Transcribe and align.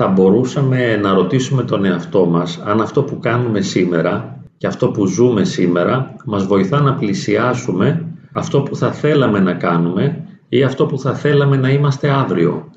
θα 0.00 0.08
μπορούσαμε 0.08 0.96
να 0.96 1.12
ρωτήσουμε 1.12 1.62
τον 1.62 1.84
εαυτό 1.84 2.26
μας 2.26 2.62
αν 2.64 2.80
αυτό 2.80 3.02
που 3.02 3.18
κάνουμε 3.18 3.60
σήμερα 3.60 4.38
και 4.56 4.66
αυτό 4.66 4.88
που 4.88 5.06
ζούμε 5.06 5.44
σήμερα 5.44 6.14
μας 6.24 6.46
βοηθά 6.46 6.80
να 6.80 6.94
πλησιάσουμε 6.94 8.06
αυτό 8.32 8.60
που 8.60 8.76
θα 8.76 8.92
θέλαμε 8.92 9.40
να 9.40 9.52
κάνουμε 9.52 10.24
ή 10.48 10.62
αυτό 10.62 10.86
που 10.86 10.98
θα 10.98 11.14
θέλαμε 11.14 11.56
να 11.56 11.70
είμαστε 11.70 12.10
αύριο. 12.10 12.70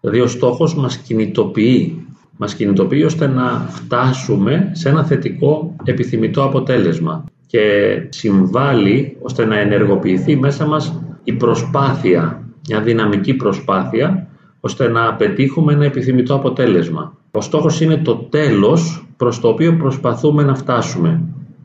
Δηλαδή 0.00 0.20
ο 0.20 0.26
στόχος 0.26 0.74
μας 0.74 0.96
κινητοποιεί, 0.96 2.06
μας 2.36 2.54
κινητοποιεί 2.54 3.02
ώστε 3.06 3.26
να 3.26 3.66
φτάσουμε 3.68 4.70
σε 4.72 4.88
ένα 4.88 5.04
θετικό 5.04 5.74
επιθυμητό 5.84 6.42
αποτέλεσμα 6.42 7.24
και 7.46 7.62
συμβάλλει 8.08 9.16
ώστε 9.22 9.44
να 9.44 9.58
ενεργοποιηθεί 9.58 10.36
μέσα 10.36 10.66
μας 10.66 11.00
η 11.24 11.32
προσπάθεια, 11.32 12.42
μια 12.68 12.80
δυναμική 12.80 13.34
προσπάθεια 13.34 14.29
ώστε 14.60 14.88
να 14.88 15.14
πετύχουμε 15.14 15.72
ένα 15.72 15.84
επιθυμητό 15.84 16.34
αποτέλεσμα. 16.34 17.16
Ο 17.30 17.40
στόχος 17.40 17.80
είναι 17.80 17.96
το 17.96 18.14
τέλος 18.14 19.06
προς 19.16 19.40
το 19.40 19.48
οποίο 19.48 19.76
προσπαθούμε 19.76 20.42
να 20.42 20.54
φτάσουμε. 20.54 21.20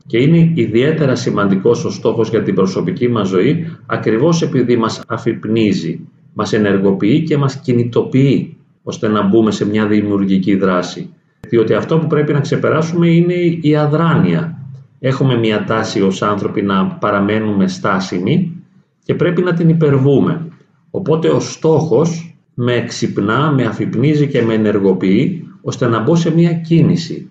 Και 0.06 0.18
είναι 0.18 0.52
ιδιαίτερα 0.54 1.14
σημαντικός 1.14 1.84
ο 1.84 1.90
στόχος 1.90 2.28
για 2.28 2.42
την 2.42 2.54
προσωπική 2.54 3.08
μας 3.08 3.28
ζωή 3.28 3.66
ακριβώς 3.86 4.42
επειδή 4.42 4.76
μας 4.76 5.02
αφυπνίζει, 5.08 6.00
μας 6.32 6.52
ενεργοποιεί 6.52 7.22
και 7.22 7.36
μας 7.36 7.60
κινητοποιεί 7.60 8.56
ώστε 8.82 9.08
να 9.08 9.22
μπούμε 9.22 9.50
σε 9.50 9.66
μια 9.66 9.86
δημιουργική 9.86 10.56
δράση. 10.56 11.10
Διότι 11.48 11.74
αυτό 11.74 11.98
που 11.98 12.06
πρέπει 12.06 12.32
να 12.32 12.40
ξεπεράσουμε 12.40 13.08
είναι 13.08 13.34
η 13.60 13.76
αδράνεια. 13.76 14.58
Έχουμε 15.00 15.38
μια 15.38 15.64
τάση 15.64 16.02
ως 16.02 16.22
άνθρωποι 16.22 16.62
να 16.62 16.86
παραμένουμε 16.86 17.68
στάσιμοι 17.68 18.52
και 19.04 19.14
πρέπει 19.14 19.42
να 19.42 19.54
την 19.54 19.68
υπερβούμε. 19.68 20.46
Οπότε 20.90 21.28
ο 21.28 21.40
στόχος 21.40 22.25
με 22.58 22.84
ξυπνά, 22.86 23.50
με 23.50 23.64
αφυπνίζει 23.64 24.26
και 24.28 24.42
με 24.42 24.54
ενεργοποιεί 24.54 25.48
ώστε 25.60 25.86
να 25.86 26.00
μπω 26.00 26.14
σε 26.14 26.34
μια 26.34 26.52
κίνηση. 26.52 27.30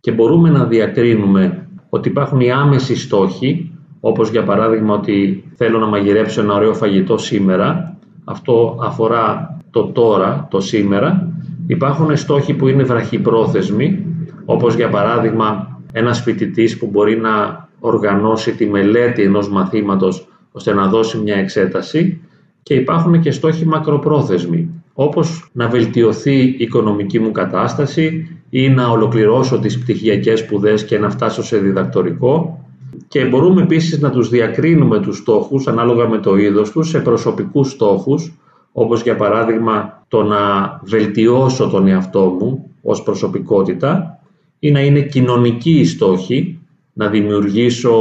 Και 0.00 0.12
μπορούμε 0.12 0.50
να 0.50 0.64
διακρίνουμε 0.64 1.66
ότι 1.88 2.08
υπάρχουν 2.08 2.40
οι 2.40 2.50
άμεσοι 2.50 2.96
στόχοι 2.96 3.72
όπως 4.00 4.30
για 4.30 4.44
παράδειγμα 4.44 4.94
ότι 4.94 5.44
θέλω 5.56 5.78
να 5.78 5.86
μαγειρέψω 5.86 6.40
ένα 6.40 6.54
ωραίο 6.54 6.74
φαγητό 6.74 7.18
σήμερα. 7.18 7.96
Αυτό 8.24 8.78
αφορά 8.82 9.56
το 9.70 9.84
τώρα, 9.84 10.46
το 10.50 10.60
σήμερα. 10.60 11.32
Υπάρχουν 11.66 12.16
στόχοι 12.16 12.54
που 12.54 12.68
είναι 12.68 12.82
βραχυπρόθεσμοι 12.82 14.06
όπως 14.44 14.74
για 14.74 14.88
παράδειγμα 14.88 15.80
ένας 15.92 16.20
φοιτητής 16.20 16.78
που 16.78 16.86
μπορεί 16.86 17.16
να 17.16 17.68
οργανώσει 17.80 18.54
τη 18.54 18.66
μελέτη 18.66 19.22
ενός 19.22 19.48
μαθήματος 19.48 20.26
ώστε 20.52 20.74
να 20.74 20.86
δώσει 20.86 21.18
μια 21.18 21.36
εξέταση 21.36 22.20
και 22.62 22.74
υπάρχουν 22.74 23.20
και 23.20 23.30
στόχοι 23.30 23.66
μακροπρόθεσμοι, 23.66 24.68
όπως 24.94 25.50
να 25.52 25.68
βελτιωθεί 25.68 26.38
η 26.40 26.56
οικονομική 26.58 27.18
μου 27.20 27.32
κατάσταση 27.32 28.28
ή 28.50 28.68
να 28.68 28.88
ολοκληρώσω 28.88 29.58
τις 29.58 29.78
πτυχιακές 29.78 30.38
σπουδές 30.38 30.84
και 30.84 30.98
να 30.98 31.10
φτάσω 31.10 31.42
σε 31.42 31.58
διδακτορικό. 31.58 32.64
Και 33.08 33.24
μπορούμε 33.24 33.62
επίσης 33.62 34.00
να 34.00 34.10
τους 34.10 34.28
διακρίνουμε 34.28 35.00
τους 35.00 35.16
στόχους 35.16 35.66
ανάλογα 35.66 36.08
με 36.08 36.18
το 36.18 36.36
είδος 36.36 36.70
τους 36.70 36.88
σε 36.88 36.98
προσωπικούς 37.00 37.70
στόχους 37.70 38.32
όπως 38.72 39.02
για 39.02 39.16
παράδειγμα 39.16 40.04
το 40.08 40.22
να 40.22 40.40
βελτιώσω 40.84 41.68
τον 41.68 41.86
εαυτό 41.86 42.36
μου 42.40 42.70
ως 42.82 43.02
προσωπικότητα 43.02 44.20
ή 44.58 44.70
να 44.70 44.80
είναι 44.80 45.00
κοινωνικοί 45.00 45.78
οι 45.78 45.84
στόχοι, 45.84 46.58
να 46.92 47.08
δημιουργήσω 47.08 47.94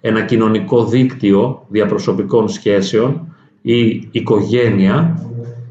ένα 0.00 0.22
κοινωνικό 0.24 0.84
δίκτυο 0.84 1.66
διαπροσωπικών 1.68 2.48
σχέσεων 2.48 3.33
η 3.66 4.08
οικογένεια. 4.10 5.18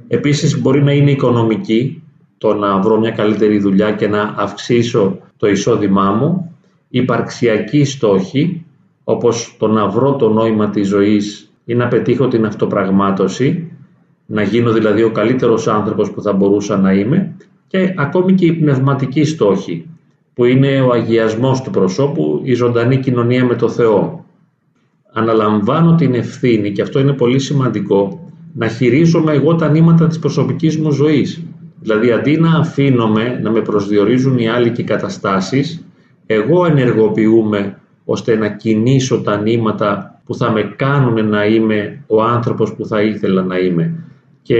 Επίσης 0.07 0.61
μπορεί 0.61 0.83
να 0.83 0.91
είναι 0.91 1.11
οικονομική, 1.11 2.01
το 2.37 2.53
να 2.53 2.79
βρω 2.79 2.99
μια 2.99 3.11
καλύτερη 3.11 3.59
δουλειά 3.59 3.91
και 3.91 4.07
να 4.07 4.33
αυξήσω 4.37 5.17
το 5.37 5.47
εισόδημά 5.47 6.11
μου. 6.11 6.55
Υπαρξιακοί 6.89 7.83
στόχοι, 7.83 8.65
όπως 9.03 9.55
το 9.59 9.67
να 9.67 9.87
βρω 9.87 10.15
το 10.15 10.29
νόημα 10.29 10.69
της 10.69 10.87
ζωής 10.87 11.51
ή 11.65 11.75
να 11.75 11.87
πετύχω 11.87 12.27
την 12.27 12.45
αυτοπραγμάτωση, 12.45 13.71
να 14.25 14.41
γίνω 14.41 14.71
δηλαδή 14.71 15.03
ο 15.03 15.11
καλύτερος 15.11 15.67
άνθρωπος 15.67 16.11
που 16.11 16.21
θα 16.21 16.33
μπορούσα 16.33 16.77
να 16.77 16.93
είμαι 16.93 17.35
και 17.67 17.93
ακόμη 17.97 18.33
και 18.33 18.45
οι 18.45 18.53
πνευματικοί 18.53 19.23
στόχοι, 19.23 19.85
που 20.33 20.45
είναι 20.45 20.81
ο 20.81 20.91
αγιασμός 20.91 21.61
του 21.61 21.69
προσώπου, 21.69 22.41
η 22.43 22.53
ζωντανή 22.53 22.97
κοινωνία 22.97 23.45
με 23.45 23.55
το 23.55 23.69
Θεό 23.69 24.25
αναλαμβάνω 25.13 25.95
την 25.95 26.13
ευθύνη, 26.13 26.71
και 26.71 26.81
αυτό 26.81 26.99
είναι 26.99 27.13
πολύ 27.13 27.39
σημαντικό, 27.39 28.31
να 28.53 28.67
χειρίζομαι 28.67 29.33
εγώ 29.33 29.55
τα 29.55 29.69
νήματα 29.69 30.07
της 30.07 30.19
προσωπικής 30.19 30.77
μου 30.77 30.91
ζωής. 30.91 31.43
Δηλαδή, 31.79 32.11
αντί 32.11 32.37
να 32.37 32.57
αφήνομαι 32.57 33.39
να 33.43 33.51
με 33.51 33.61
προσδιορίζουν 33.61 34.37
οι 34.37 34.49
άλλοι 34.49 34.69
και 34.69 34.81
οι 34.81 34.85
καταστάσεις, 34.85 35.85
εγώ 36.25 36.65
ενεργοποιούμε 36.65 37.77
ώστε 38.05 38.35
να 38.35 38.49
κινήσω 38.49 39.21
τα 39.21 39.37
νήματα 39.37 40.21
που 40.25 40.35
θα 40.35 40.51
με 40.51 40.73
κάνουν 40.75 41.29
να 41.29 41.45
είμαι 41.45 42.03
ο 42.07 42.23
άνθρωπος 42.23 42.73
που 42.75 42.85
θα 42.85 43.01
ήθελα 43.01 43.43
να 43.43 43.57
είμαι. 43.57 43.93
Και 44.41 44.55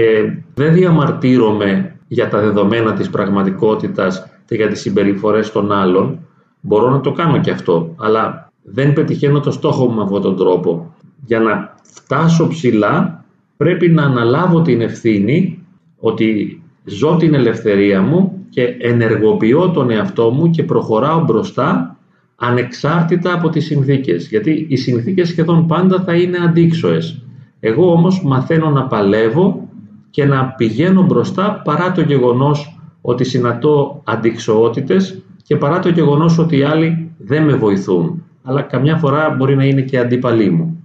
δεν 0.54 0.72
διαμαρτύρομαι 0.72 1.96
για 2.08 2.28
τα 2.28 2.40
δεδομένα 2.40 2.92
της 2.92 3.10
πραγματικότητας 3.10 4.26
και 4.46 4.54
για 4.54 4.68
τις 4.68 4.80
συμπεριφορές 4.80 5.52
των 5.52 5.72
άλλων. 5.72 6.18
Μπορώ 6.60 6.90
να 6.90 7.00
το 7.00 7.12
κάνω 7.12 7.40
και 7.40 7.50
αυτό, 7.50 7.94
αλλά 7.98 8.43
δεν 8.64 8.92
πετυχαίνω 8.92 9.40
το 9.40 9.50
στόχο 9.50 9.86
μου 9.86 9.94
με 9.94 10.02
αυτόν 10.02 10.22
τον 10.22 10.36
τρόπο. 10.36 10.94
Για 11.26 11.40
να 11.40 11.74
φτάσω 11.82 12.48
ψηλά 12.48 13.24
πρέπει 13.56 13.88
να 13.88 14.02
αναλάβω 14.02 14.62
την 14.62 14.80
ευθύνη 14.80 15.58
ότι 15.98 16.60
ζω 16.84 17.16
την 17.16 17.34
ελευθερία 17.34 18.02
μου 18.02 18.46
και 18.50 18.76
ενεργοποιώ 18.78 19.70
τον 19.70 19.90
εαυτό 19.90 20.30
μου 20.30 20.50
και 20.50 20.62
προχωράω 20.62 21.24
μπροστά 21.24 21.96
ανεξάρτητα 22.36 23.32
από 23.34 23.48
τις 23.48 23.64
συνθήκες. 23.64 24.28
Γιατί 24.28 24.66
οι 24.68 24.76
συνθήκες 24.76 25.28
σχεδόν 25.28 25.66
πάντα 25.66 26.02
θα 26.02 26.14
είναι 26.14 26.38
αντίξωες. 26.38 27.22
Εγώ 27.60 27.92
όμως 27.92 28.22
μαθαίνω 28.24 28.70
να 28.70 28.86
παλεύω 28.86 29.68
και 30.10 30.24
να 30.24 30.44
πηγαίνω 30.46 31.02
μπροστά 31.02 31.62
παρά 31.64 31.92
το 31.92 32.00
γεγονός 32.00 32.78
ότι 33.00 33.24
συνατώ 33.24 34.02
αντικσοότητες 34.04 35.18
και 35.42 35.56
παρά 35.56 35.78
το 35.78 35.88
γεγονός 35.88 36.38
ότι 36.38 36.56
οι 36.56 36.62
άλλοι 36.62 37.10
δεν 37.18 37.44
με 37.44 37.54
βοηθούν 37.54 38.23
αλλά 38.46 38.62
καμιά 38.62 38.96
φορά 38.96 39.30
μπορεί 39.30 39.56
να 39.56 39.64
είναι 39.64 39.80
και 39.80 39.98
αντίπαλοι 39.98 40.50
μου. 40.50 40.84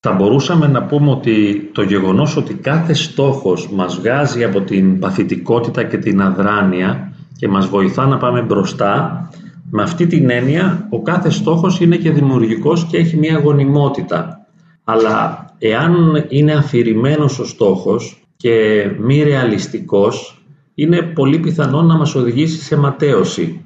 Θα 0.00 0.12
μπορούσαμε 0.12 0.66
να 0.66 0.82
πούμε 0.82 1.10
ότι 1.10 1.68
το 1.72 1.82
γεγονός 1.82 2.36
ότι 2.36 2.54
κάθε 2.54 2.94
στόχος 2.94 3.70
μας 3.72 3.96
βγάζει 3.96 4.44
από 4.44 4.60
την 4.60 4.98
παθητικότητα 4.98 5.84
και 5.84 5.98
την 5.98 6.22
αδράνεια 6.22 7.12
και 7.38 7.48
μας 7.48 7.66
βοηθά 7.66 8.06
να 8.06 8.16
πάμε 8.16 8.42
μπροστά, 8.42 9.28
με 9.70 9.82
αυτή 9.82 10.06
την 10.06 10.30
έννοια 10.30 10.86
ο 10.90 11.02
κάθε 11.02 11.30
στόχος 11.30 11.80
είναι 11.80 11.96
και 11.96 12.10
δημιουργικός 12.10 12.84
και 12.84 12.96
έχει 12.96 13.16
μια 13.16 13.38
γονιμότητα. 13.38 14.46
Αλλά 14.84 15.44
εάν 15.58 16.24
είναι 16.28 16.52
αφηρημένος 16.52 17.38
ο 17.38 17.44
στόχος 17.44 18.26
και 18.36 18.86
μη 18.98 19.22
ρεαλιστικός, 19.22 20.40
είναι 20.74 21.02
πολύ 21.02 21.38
πιθανό 21.38 21.82
να 21.82 21.96
μας 21.96 22.14
οδηγήσει 22.14 22.60
σε 22.62 22.76
ματέωση. 22.76 23.60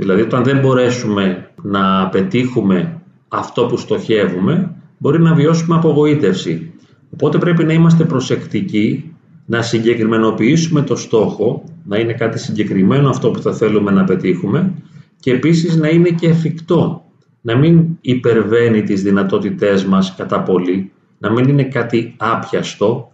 Δηλαδή, 0.00 0.22
όταν 0.22 0.44
δεν 0.44 0.58
μπορέσουμε 0.58 1.50
να 1.62 2.08
πετύχουμε 2.08 3.00
αυτό 3.28 3.66
που 3.66 3.76
στοχεύουμε, 3.76 4.74
μπορεί 4.98 5.20
να 5.20 5.34
βιώσουμε 5.34 5.76
απογοήτευση. 5.76 6.72
Οπότε 7.12 7.38
πρέπει 7.38 7.64
να 7.64 7.72
είμαστε 7.72 8.04
προσεκτικοί, 8.04 9.14
να 9.46 9.62
συγκεκριμενοποιήσουμε 9.62 10.82
το 10.82 10.96
στόχο, 10.96 11.64
να 11.84 11.98
είναι 11.98 12.12
κάτι 12.12 12.38
συγκεκριμένο 12.38 13.08
αυτό 13.08 13.30
που 13.30 13.42
θα 13.42 13.52
θέλουμε 13.52 13.90
να 13.90 14.04
πετύχουμε 14.04 14.72
και 15.20 15.32
επίσης 15.32 15.76
να 15.76 15.88
είναι 15.88 16.08
και 16.08 16.28
εφικτό, 16.28 17.04
να 17.40 17.56
μην 17.56 17.86
υπερβαίνει 18.00 18.82
τις 18.82 19.02
δυνατότητές 19.02 19.84
μας 19.84 20.14
κατά 20.14 20.40
πολύ, 20.40 20.90
να 21.18 21.30
μην 21.30 21.48
είναι 21.48 21.64
κάτι 21.64 22.14
άπιαστο 22.16 23.12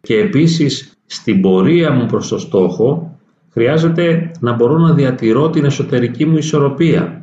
και 0.00 0.14
επίσης 0.14 0.92
στην 1.06 1.40
πορεία 1.40 1.90
μου 1.92 2.06
προς 2.06 2.28
το 2.28 2.38
στόχο 2.38 3.09
χρειάζεται 3.60 4.30
να 4.40 4.52
μπορώ 4.52 4.78
να 4.78 4.92
διατηρώ 4.92 5.50
την 5.50 5.64
εσωτερική 5.64 6.26
μου 6.26 6.36
ισορροπία. 6.36 7.22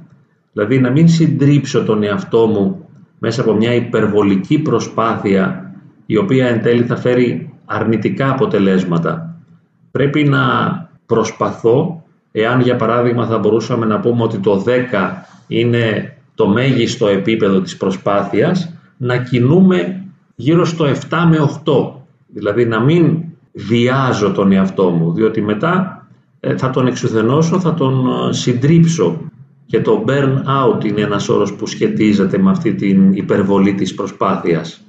Δηλαδή 0.54 0.80
να 0.80 0.92
μην 0.92 1.08
συντρίψω 1.08 1.84
τον 1.84 2.04
εαυτό 2.04 2.48
μου 2.48 2.86
μέσα 3.20 3.42
από 3.42 3.54
μια 3.54 3.74
υπερβολική 3.74 4.60
προσπάθεια 4.60 5.72
η 6.06 6.18
οποία 6.18 6.48
εν 6.48 6.62
τέλει 6.62 6.84
θα 6.84 6.96
φέρει 6.96 7.54
αρνητικά 7.66 8.30
αποτελέσματα. 8.30 9.36
Πρέπει 9.92 10.24
να 10.24 10.42
προσπαθώ, 11.06 12.04
εάν 12.32 12.62
για 12.62 12.76
παράδειγμα 12.76 13.26
θα 13.26 13.38
μπορούσαμε 13.38 13.86
να 13.86 14.00
πούμε 14.00 14.24
ότι 14.24 14.38
το 14.38 14.64
10 14.66 14.72
είναι 15.48 16.16
το 16.36 16.48
μέγιστο 16.48 17.08
επίπεδο 17.08 17.62
της 17.62 17.78
προσπάθειας, 17.78 18.74
να 18.98 19.18
κινούμε 19.18 20.04
γύρω 20.36 20.66
στο 20.66 20.86
7 20.86 20.94
με 21.30 21.38
8. 21.66 21.92
Δηλαδή 22.28 22.66
να 22.66 22.80
μην 22.80 23.24
βιάζω 23.54 24.32
τον 24.32 24.52
εαυτό 24.52 24.90
μου, 24.90 25.14
διότι 25.14 25.42
μετά 25.42 25.92
ε, 25.92 25.97
θα 26.56 26.70
τον 26.70 26.88
εξουθενώσω, 26.88 27.60
θα 27.60 27.74
τον 27.74 28.08
ε, 28.08 28.34
συντρίψω. 28.34 29.22
Και 29.66 29.82
το 29.82 30.06
burn 30.08 30.34
out 30.34 30.86
είναι 30.86 31.02
ένας 31.02 31.30
όρος 31.30 31.54
που 31.54 31.68
σχετίζεται 31.68 32.38
με 32.38 32.50
αυτή 32.50 32.76
την 32.76 33.14
υπερβολή 33.14 33.74
της 33.74 33.94
προσπάθειας. 33.94 34.82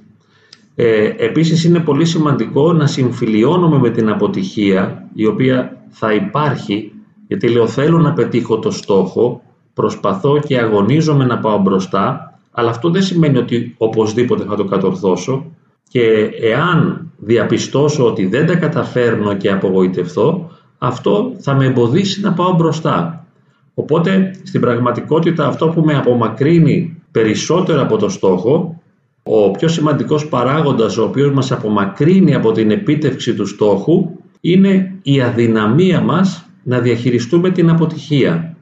Ε, 0.75 1.13
επίσης 1.17 1.63
είναι 1.63 1.79
πολύ 1.79 2.05
σημαντικό 2.05 2.73
να 2.73 2.87
συμφιλιώνουμε 2.87 3.77
με 3.77 3.89
την 3.89 4.09
αποτυχία 4.09 5.07
η 5.13 5.25
οποία 5.25 5.77
θα 5.89 6.13
υπάρχει 6.13 6.91
γιατί 7.27 7.47
λέω 7.47 7.67
θέλω 7.67 7.97
να 7.97 8.13
πετύχω 8.13 8.59
το 8.59 8.71
στόχο, 8.71 9.41
προσπαθώ 9.73 10.39
και 10.39 10.57
αγωνίζομαι 10.57 11.25
να 11.25 11.37
πάω 11.37 11.57
μπροστά 11.57 12.33
αλλά 12.51 12.69
αυτό 12.69 12.89
δεν 12.89 13.01
σημαίνει 13.01 13.37
ότι 13.37 13.75
οπωσδήποτε 13.77 14.43
θα 14.43 14.55
το 14.55 14.63
κατορθώσω 14.63 15.45
και 15.89 16.29
εάν 16.41 17.07
διαπιστώσω 17.17 18.05
ότι 18.05 18.25
δεν 18.25 18.45
τα 18.45 18.55
καταφέρνω 18.55 19.33
και 19.33 19.51
απογοητευθώ 19.51 20.51
αυτό 20.79 21.33
θα 21.39 21.55
με 21.55 21.65
εμποδίσει 21.65 22.21
να 22.21 22.33
πάω 22.33 22.53
μπροστά. 22.53 23.25
Οπότε 23.73 24.35
στην 24.43 24.61
πραγματικότητα 24.61 25.47
αυτό 25.47 25.67
που 25.67 25.81
με 25.81 25.95
απομακρύνει 25.95 27.01
περισσότερο 27.11 27.81
από 27.81 27.97
το 27.97 28.09
στόχο, 28.09 28.81
ο 29.23 29.51
πιο 29.51 29.67
σημαντικός 29.67 30.27
παράγοντας 30.27 30.97
ο 30.97 31.03
οποίος 31.03 31.31
μας 31.31 31.51
απομακρύνει 31.51 32.35
από 32.35 32.51
την 32.51 32.71
επίτευξη 32.71 33.33
του 33.33 33.45
στόχου 33.45 34.09
είναι 34.41 34.99
η 35.03 35.21
αδυναμία 35.21 36.01
μας 36.01 36.49
να 36.63 36.79
διαχειριστούμε 36.79 37.49
την 37.49 37.69
αποτυχία. 37.69 38.55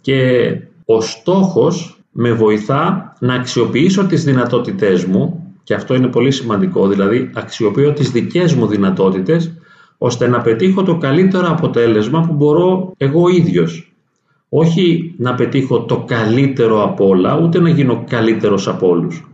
Και 0.00 0.50
ο 0.84 1.00
στόχος 1.00 1.98
με 2.10 2.32
βοηθά 2.32 3.14
να 3.20 3.34
αξιοποιήσω 3.34 4.04
τις 4.04 4.24
δυνατότητές 4.24 5.04
μου 5.04 5.54
και 5.62 5.74
αυτό 5.74 5.94
είναι 5.94 6.06
πολύ 6.06 6.30
σημαντικό, 6.30 6.88
δηλαδή 6.88 7.30
αξιοποιώ 7.34 7.92
τις 7.92 8.10
δικές 8.10 8.54
μου 8.54 8.66
δυνατότητες 8.66 9.52
ώστε 9.98 10.26
να 10.26 10.40
πετύχω 10.40 10.82
το 10.82 10.96
καλύτερο 10.96 11.50
αποτέλεσμα 11.50 12.20
που 12.20 12.32
μπορώ 12.32 12.92
εγώ 12.96 13.28
ίδιος. 13.28 13.92
Όχι 14.48 15.14
να 15.18 15.34
πετύχω 15.34 15.80
το 15.80 16.04
καλύτερο 16.06 16.82
από 16.82 17.06
όλα, 17.08 17.38
ούτε 17.42 17.60
να 17.60 17.68
γίνω 17.68 18.04
καλύτερος 18.08 18.68
από 18.68 18.88
όλους. 18.88 19.28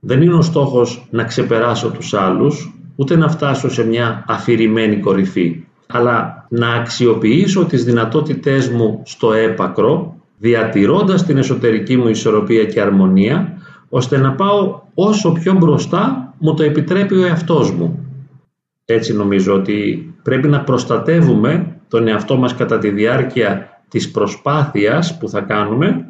Δεν 0.00 0.22
είναι 0.22 0.34
ο 0.34 0.42
στόχος 0.42 1.06
να 1.10 1.24
ξεπεράσω 1.24 1.90
τους 1.90 2.14
άλλους, 2.14 2.74
ούτε 2.96 3.16
να 3.16 3.28
φτάσω 3.28 3.70
σε 3.70 3.86
μια 3.86 4.24
αφηρημένη 4.26 4.96
κορυφή, 4.96 5.64
αλλά 5.86 6.46
να 6.48 6.74
αξιοποιήσω 6.74 7.64
τις 7.64 7.84
δυνατότητές 7.84 8.68
μου 8.68 9.02
στο 9.04 9.32
έπακρο, 9.32 10.14
διατηρώντας 10.38 11.24
την 11.24 11.36
εσωτερική 11.36 11.96
μου 11.96 12.08
ισορροπία 12.08 12.64
και 12.64 12.80
αρμονία, 12.80 13.58
ώστε 13.88 14.18
να 14.18 14.32
πάω 14.32 14.80
όσο 14.94 15.32
πιο 15.32 15.52
μπροστά 15.52 16.34
μου 16.38 16.54
το 16.54 16.62
επιτρέπει 16.62 17.14
ο 17.14 17.26
εαυτός 17.26 17.70
μου. 17.70 18.09
Έτσι 18.92 19.14
νομίζω 19.14 19.54
ότι 19.54 20.12
πρέπει 20.22 20.48
να 20.48 20.60
προστατεύουμε 20.60 21.76
τον 21.88 22.08
εαυτό 22.08 22.36
μας 22.36 22.54
κατά 22.54 22.78
τη 22.78 22.90
διάρκεια 22.90 23.80
της 23.88 24.10
προσπάθειας 24.10 25.18
που 25.18 25.28
θα 25.28 25.40
κάνουμε, 25.40 26.06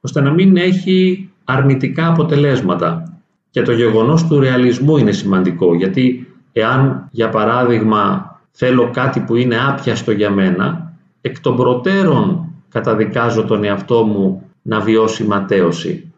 ώστε 0.00 0.20
να 0.20 0.30
μην 0.30 0.56
έχει 0.56 1.28
αρνητικά 1.44 2.08
αποτελέσματα. 2.08 3.16
Και 3.50 3.62
το 3.62 3.72
γεγονός 3.72 4.26
του 4.26 4.40
ρεαλισμού 4.40 4.96
είναι 4.96 5.12
σημαντικό, 5.12 5.74
γιατί 5.74 6.26
εάν 6.52 7.08
για 7.10 7.28
παράδειγμα 7.28 8.36
θέλω 8.50 8.90
κάτι 8.92 9.20
που 9.20 9.36
είναι 9.36 9.56
άπιαστο 9.68 10.12
για 10.12 10.30
μένα, 10.30 10.92
εκ 11.20 11.40
των 11.40 11.56
προτέρων 11.56 12.52
καταδικάζω 12.68 13.44
τον 13.44 13.64
εαυτό 13.64 14.04
μου 14.04 14.42
να 14.62 14.80
βιώσει 14.80 15.24
ματέωση. 15.24 16.12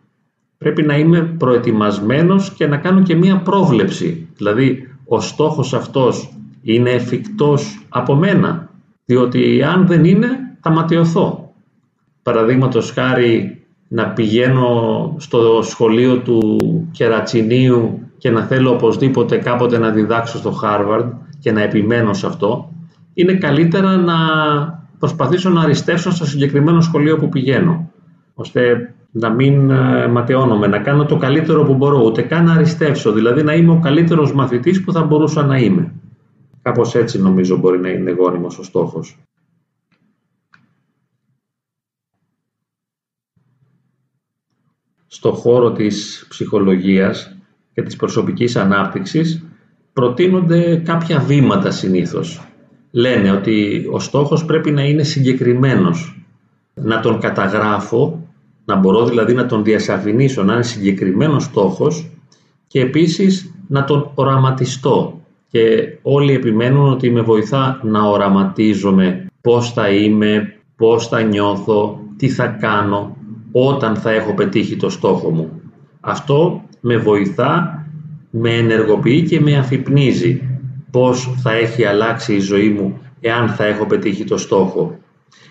Πρέπει 0.59 0.83
να 0.83 0.99
είμαι 0.99 1.23
προετοιμασμένος 1.23 2.53
και 2.53 2.67
να 2.67 2.77
κάνω 2.77 3.03
και 3.03 3.17
μία 3.17 3.37
πρόβλεψη. 3.37 4.29
Δηλαδή, 4.37 4.94
ο 5.15 5.21
στόχος 5.21 5.75
αυτός 5.75 6.29
είναι 6.63 6.91
εφικτός 6.91 7.87
από 7.89 8.15
μένα, 8.15 8.69
διότι 9.05 9.63
αν 9.63 9.87
δεν 9.87 10.05
είναι 10.05 10.29
θα 10.61 10.71
ματαιωθώ. 10.71 11.53
Παραδείγματος 12.23 12.91
χάρη 12.91 13.63
να 13.89 14.09
πηγαίνω 14.09 15.15
στο 15.19 15.63
σχολείο 15.63 16.19
του 16.19 16.59
Κερατσινίου 16.93 18.01
και 18.19 18.31
να 18.31 18.43
θέλω 18.43 18.71
οπωσδήποτε 18.71 19.37
κάποτε 19.37 19.79
να 19.79 19.91
διδάξω 19.91 20.39
στο 20.39 20.51
Χάρβαρντ 20.51 21.13
και 21.39 21.53
να 21.53 21.63
επιμένω 21.63 22.13
σε 22.13 22.27
αυτό, 22.27 22.73
είναι 23.15 23.35
καλύτερα 23.35 23.97
να 23.97 24.15
προσπαθήσω 24.99 25.51
να 25.51 25.61
αριστεύσω 25.61 26.11
στο 26.11 26.27
συγκεκριμένο 26.27 26.81
σχολείο 26.81 27.17
που 27.17 27.29
πηγαίνω, 27.29 27.91
ώστε 28.35 28.94
να 29.17 29.31
μην 29.31 29.71
ε, 29.71 30.07
ματαιώνομαι, 30.07 30.67
να 30.67 30.79
κάνω 30.79 31.05
το 31.05 31.17
καλύτερο 31.17 31.65
που 31.65 31.75
μπορώ, 31.75 32.03
ούτε 32.05 32.23
καν 32.23 32.45
να 32.45 32.53
αριστεύσω, 32.53 33.13
δηλαδή 33.13 33.43
να 33.43 33.55
είμαι 33.55 33.73
ο 33.73 33.79
καλύτερος 33.79 34.35
μαθητής 34.35 34.85
που 34.85 34.93
θα 34.93 35.05
μπορούσα 35.05 35.47
να 35.47 35.59
είμαι. 35.59 35.93
Κάπως 36.63 36.95
έτσι 36.95 37.21
νομίζω 37.21 37.57
μπορεί 37.57 37.81
να 37.81 37.89
είναι 37.89 38.11
γόνιμος 38.11 38.59
ο 38.59 38.63
στόχος. 38.63 39.19
Στο 45.07 45.33
χώρο 45.33 45.73
της 45.73 46.27
ψυχολογίας 46.29 47.37
και 47.73 47.83
της 47.83 47.97
προσωπικής 47.97 48.57
ανάπτυξης 48.57 49.45
προτείνονται 49.93 50.77
κάποια 50.77 51.19
βήματα 51.19 51.71
συνήθως. 51.71 52.49
Λένε 52.91 53.31
ότι 53.31 53.87
ο 53.91 53.99
στόχος 53.99 54.45
πρέπει 54.45 54.71
να 54.71 54.83
είναι 54.83 55.03
συγκεκριμένος. 55.03 56.25
Να 56.75 57.01
τον 57.01 57.21
καταγράφω, 57.21 58.24
να 58.65 58.77
μπορώ 58.77 59.05
δηλαδή 59.05 59.35
να 59.35 59.47
τον 59.47 59.65
διασαφηνίσω, 59.65 60.43
να 60.43 60.53
είναι 60.53 60.63
συγκεκριμένος 60.63 61.45
στόχος 61.45 62.11
και 62.67 62.81
επίσης 62.81 63.55
να 63.69 63.85
τον 63.85 64.11
οραματιστώ 64.15 65.21
και 65.51 65.97
όλοι 66.03 66.33
επιμένουν 66.33 66.89
ότι 66.93 67.11
με 67.11 67.21
βοηθά 67.21 67.81
να 67.83 68.03
οραματίζομαι 68.03 69.27
πώς 69.41 69.73
θα 69.73 69.89
είμαι, 69.89 70.55
πώς 70.77 71.09
θα 71.09 71.23
νιώθω, 71.23 72.01
τι 72.17 72.29
θα 72.29 72.47
κάνω 72.47 73.17
όταν 73.53 73.97
θα 73.97 74.11
έχω 74.11 74.35
πετύχει 74.35 74.77
το 74.77 74.91
στόχο 74.91 75.31
μου. 75.31 75.61
Αυτό 76.01 76.63
με 76.81 76.97
βοηθά, 76.97 77.85
με 78.31 78.51
ενεργοποιεί 78.51 79.23
και 79.23 79.41
με 79.41 79.57
αφυπνίζει 79.57 80.43
πώς 80.91 81.35
θα 81.43 81.53
έχει 81.53 81.85
αλλάξει 81.85 82.35
η 82.35 82.41
ζωή 82.41 82.69
μου 82.69 82.99
εάν 83.21 83.49
θα 83.49 83.65
έχω 83.65 83.87
πετύχει 83.87 84.25
το 84.25 84.37
στόχο. 84.37 84.99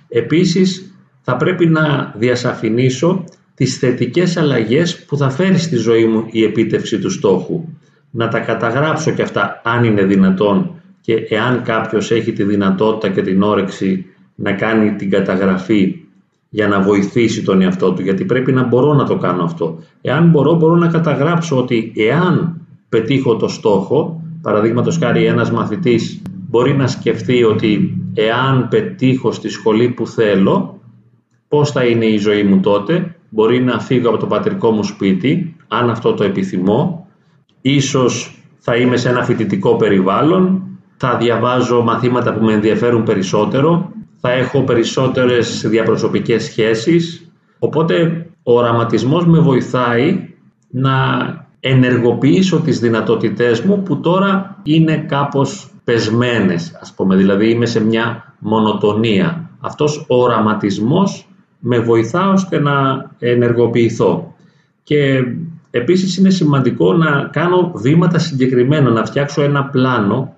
Επίσης, 0.08 0.93
θα 1.26 1.38
πρέπει 1.38 1.66
να 1.66 2.14
διασαφηνίσω 2.18 3.24
τις 3.56 3.78
θετικές 3.78 4.38
αλλαγές 4.38 5.06
που 5.06 5.18
θα 5.18 5.30
φέρει 5.30 5.58
στη 5.58 5.76
ζωή 5.76 6.06
μου 6.06 6.26
η 6.32 6.44
επίτευξη 6.44 7.00
του 7.00 7.10
στόχου 7.10 7.68
να 8.12 8.28
τα 8.28 8.40
καταγράψω 8.40 9.12
και 9.12 9.22
αυτά 9.22 9.62
αν 9.64 9.84
είναι 9.84 10.04
δυνατόν 10.04 10.72
και 11.02 11.14
εάν 11.30 11.62
κάποιος 11.64 12.12
έχει 12.12 12.32
τη 12.34 12.44
δυνατότητα 12.44 13.14
και 13.14 13.22
την 13.22 13.42
όρεξη 13.42 14.06
να 14.36 14.52
κάνει 14.52 14.96
την 14.96 15.10
καταγραφή 15.10 15.96
για 16.50 16.68
να 16.68 16.82
βοηθήσει 16.82 17.44
τον 17.44 17.62
εαυτό 17.62 17.94
του, 17.94 18.02
γιατί 18.02 18.26
πρέπει 18.26 18.52
να 18.52 18.64
μπορώ 18.64 18.94
να 18.94 19.06
το 19.06 19.18
κάνω 19.18 19.44
αυτό. 19.44 19.80
Εάν 20.02 20.30
μπορώ, 20.30 20.54
μπορώ 20.56 20.76
να 20.76 20.88
καταγράψω 20.88 21.58
ότι 21.58 21.94
εάν 21.96 22.62
πετύχω 22.90 23.36
το 23.36 23.48
στόχο, 23.48 24.22
παραδείγματος 24.42 24.98
χάρη 24.98 25.26
ένας 25.26 25.52
μαθητής 25.52 26.22
μπορεί 26.50 26.74
να 26.74 26.88
σκεφτεί 26.88 27.44
ότι 27.44 27.98
εάν 28.14 28.68
πετύχω 28.70 29.32
στη 29.32 29.50
σχολή 29.50 29.90
που 29.90 30.08
θέλω, 30.08 30.82
πώς 31.54 31.72
θα 31.72 31.86
είναι 31.86 32.06
η 32.06 32.18
ζωή 32.18 32.44
μου 32.44 32.60
τότε, 32.60 33.16
μπορεί 33.30 33.62
να 33.62 33.80
φύγω 33.80 34.10
από 34.10 34.18
το 34.18 34.26
πατρικό 34.26 34.72
μου 34.72 34.84
σπίτι, 34.84 35.56
αν 35.68 35.90
αυτό 35.90 36.14
το 36.14 36.24
επιθυμώ, 36.24 37.08
Ίσως 37.62 38.44
θα 38.60 38.76
είμαι 38.76 38.98
σε 38.98 39.10
ένα 39.10 39.24
φοιτητικό 39.24 39.76
περιβάλλον, 39.76 40.64
θα 40.98 41.18
διαβάζω 41.18 41.82
μαθήματα 41.82 42.34
που 42.34 42.46
με 42.46 42.54
ενδιαφέρουν 42.54 43.04
περισσότερο, 43.04 43.92
θα 44.20 44.32
έχω 44.32 44.62
περισσότερες 44.62 45.68
διαπροσωπικές 45.68 46.44
σχέσεις, 46.44 47.32
οπότε 47.60 48.26
ο 48.44 48.58
οραματισμός 48.58 49.26
με 49.26 49.40
βοηθάει 49.40 50.30
να 50.70 50.92
ενεργοποιήσω 51.60 52.60
τις 52.60 52.80
δυνατότητές 52.80 53.62
μου 53.62 53.84
που 53.84 54.00
τώρα 54.00 54.60
είναι 54.64 54.98
κάπως 54.98 55.72
πεσμένες, 55.84 56.78
ας 56.82 56.94
πούμε, 56.94 57.16
δηλαδή 57.16 57.50
είμαι 57.50 57.66
σε 57.66 57.84
μια 57.84 58.36
μονοτονία. 58.40 59.50
Αυτός 59.60 60.06
ο 60.08 60.24
οραματισμός 60.24 61.28
με 61.66 61.80
βοηθά 61.80 62.30
ώστε 62.30 62.60
να 62.60 63.06
ενεργοποιηθώ. 63.20 64.36
Και 64.84 65.26
Επίσης 65.76 66.18
είναι 66.18 66.30
σημαντικό 66.30 66.94
να 66.94 67.30
κάνω 67.32 67.72
βήματα 67.76 68.20
συγκεκριμένα, 68.20 68.90
να 68.90 69.06
φτιάξω 69.06 69.42
ένα 69.42 69.64
πλάνο 69.66 70.34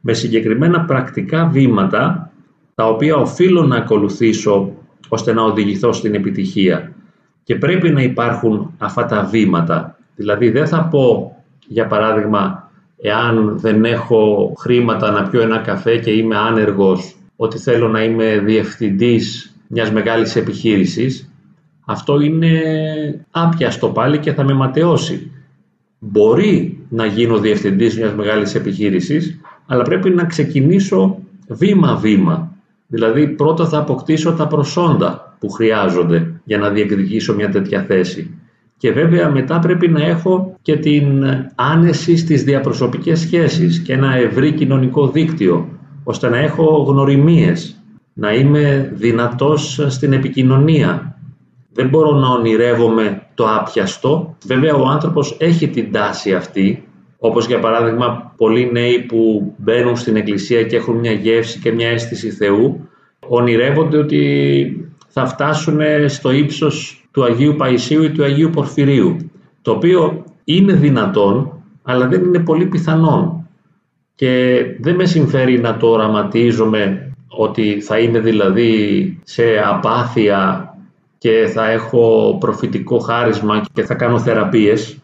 με 0.00 0.12
συγκεκριμένα 0.12 0.80
πρακτικά 0.80 1.46
βήματα 1.46 2.30
τα 2.74 2.88
οποία 2.88 3.16
οφείλω 3.16 3.62
να 3.62 3.76
ακολουθήσω 3.76 4.72
ώστε 5.08 5.32
να 5.32 5.42
οδηγηθώ 5.42 5.92
στην 5.92 6.14
επιτυχία. 6.14 6.92
Και 7.44 7.56
πρέπει 7.56 7.90
να 7.90 8.02
υπάρχουν 8.02 8.74
αυτά 8.78 9.04
τα 9.04 9.24
βήματα. 9.24 9.98
Δηλαδή 10.16 10.50
δεν 10.50 10.66
θα 10.66 10.84
πω, 10.84 11.36
για 11.66 11.86
παράδειγμα, 11.86 12.70
εάν 13.00 13.58
δεν 13.58 13.84
έχω 13.84 14.52
χρήματα 14.58 15.10
να 15.10 15.28
πιω 15.28 15.40
ένα 15.40 15.58
καφέ 15.58 15.98
και 15.98 16.10
είμαι 16.10 16.36
άνεργος, 16.36 17.16
ότι 17.36 17.58
θέλω 17.58 17.88
να 17.88 18.02
είμαι 18.04 18.38
διευθυντής 18.38 19.54
μιας 19.72 19.92
μεγάλης 19.92 20.36
επιχείρησης 20.36 21.30
αυτό 21.90 22.20
είναι 22.20 22.50
άπιαστο 23.30 23.88
πάλι 23.88 24.18
και 24.18 24.32
θα 24.32 24.44
με 24.44 24.52
ματαιώσει. 24.52 25.30
Μπορεί 25.98 26.78
να 26.88 27.06
γίνω 27.06 27.38
διευθυντής 27.38 27.96
μιας 27.96 28.14
μεγάλης 28.14 28.54
επιχείρησης, 28.54 29.40
αλλά 29.66 29.82
πρέπει 29.82 30.10
να 30.10 30.24
ξεκινήσω 30.24 31.18
βήμα-βήμα. 31.48 32.52
Δηλαδή 32.86 33.28
πρώτα 33.28 33.66
θα 33.66 33.78
αποκτήσω 33.78 34.32
τα 34.32 34.46
προσόντα 34.46 35.36
που 35.38 35.50
χρειάζονται 35.50 36.32
για 36.44 36.58
να 36.58 36.70
διεκδικήσω 36.70 37.34
μια 37.34 37.50
τέτοια 37.50 37.82
θέση. 37.82 38.34
Και 38.76 38.92
βέβαια 38.92 39.30
μετά 39.30 39.58
πρέπει 39.58 39.88
να 39.88 40.02
έχω 40.04 40.58
και 40.62 40.76
την 40.76 41.24
άνεση 41.54 42.16
στις 42.16 42.44
διαπροσωπικές 42.44 43.20
σχέσεις 43.20 43.78
και 43.78 43.92
ένα 43.92 44.14
ευρύ 44.14 44.52
κοινωνικό 44.52 45.08
δίκτυο, 45.08 45.68
ώστε 46.04 46.28
να 46.28 46.38
έχω 46.38 46.64
γνωριμίες, 46.88 47.79
να 48.12 48.34
είμαι 48.34 48.92
δυνατός 48.94 49.86
στην 49.88 50.12
επικοινωνία. 50.12 51.18
Δεν 51.72 51.88
μπορώ 51.88 52.12
να 52.12 52.28
ονειρεύομαι 52.28 53.22
το 53.34 53.46
άπιαστο. 53.48 54.36
Βέβαια 54.46 54.74
ο 54.74 54.86
άνθρωπος 54.86 55.36
έχει 55.38 55.68
την 55.68 55.92
τάση 55.92 56.34
αυτή, 56.34 56.88
όπως 57.18 57.46
για 57.46 57.58
παράδειγμα 57.58 58.32
πολλοί 58.36 58.70
νέοι 58.72 58.98
που 58.98 59.52
μπαίνουν 59.56 59.96
στην 59.96 60.16
εκκλησία 60.16 60.62
και 60.62 60.76
έχουν 60.76 60.96
μια 60.96 61.12
γεύση 61.12 61.58
και 61.58 61.72
μια 61.72 61.88
αίσθηση 61.88 62.30
Θεού, 62.30 62.88
ονειρεύονται 63.28 63.96
ότι 63.96 64.90
θα 65.08 65.26
φτάσουν 65.26 65.80
στο 66.06 66.30
ύψος 66.30 67.04
του 67.10 67.24
Αγίου 67.24 67.54
Παϊσίου 67.56 68.02
ή 68.02 68.10
του 68.10 68.24
Αγίου 68.24 68.50
Πορφυρίου, 68.50 69.16
το 69.62 69.70
οποίο 69.70 70.24
είναι 70.44 70.72
δυνατόν, 70.72 71.52
αλλά 71.82 72.08
δεν 72.08 72.24
είναι 72.24 72.38
πολύ 72.38 72.66
πιθανόν. 72.66 73.48
Και 74.14 74.62
δεν 74.80 74.94
με 74.94 75.04
συμφέρει 75.04 75.60
να 75.60 75.76
το 75.76 75.86
οραματίζομαι 75.86 77.09
ότι 77.30 77.80
θα 77.80 77.98
είμαι 77.98 78.20
δηλαδή 78.20 79.18
σε 79.24 79.42
απάθεια 79.66 80.68
και 81.18 81.50
θα 81.54 81.70
έχω 81.70 82.36
προφητικό 82.40 82.98
χάρισμα 82.98 83.64
και 83.72 83.82
θα 83.82 83.94
κάνω 83.94 84.18
θεραπείες. 84.18 84.98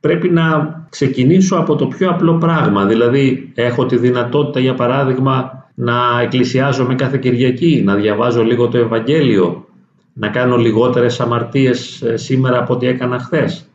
Πρέπει 0.00 0.28
να 0.28 0.76
ξεκινήσω 0.90 1.56
από 1.56 1.76
το 1.76 1.86
πιο 1.86 2.10
απλό 2.10 2.34
πράγμα, 2.34 2.84
δηλαδή 2.84 3.52
έχω 3.54 3.86
τη 3.86 3.96
δυνατότητα 3.96 4.60
για 4.60 4.74
παράδειγμα 4.74 5.64
να 5.74 6.20
εκκλησιάζομαι 6.22 6.94
κάθε 6.94 7.18
Κυριακή, 7.18 7.82
να 7.84 7.94
διαβάζω 7.94 8.44
λίγο 8.44 8.68
το 8.68 8.78
Ευαγγέλιο, 8.78 9.66
να 10.12 10.28
κάνω 10.28 10.56
λιγότερες 10.56 11.20
αμαρτίες 11.20 12.02
ε, 12.02 12.16
σήμερα 12.16 12.58
από 12.58 12.74
ό,τι 12.74 12.86
έκανα 12.86 13.18
χθες. 13.18 13.68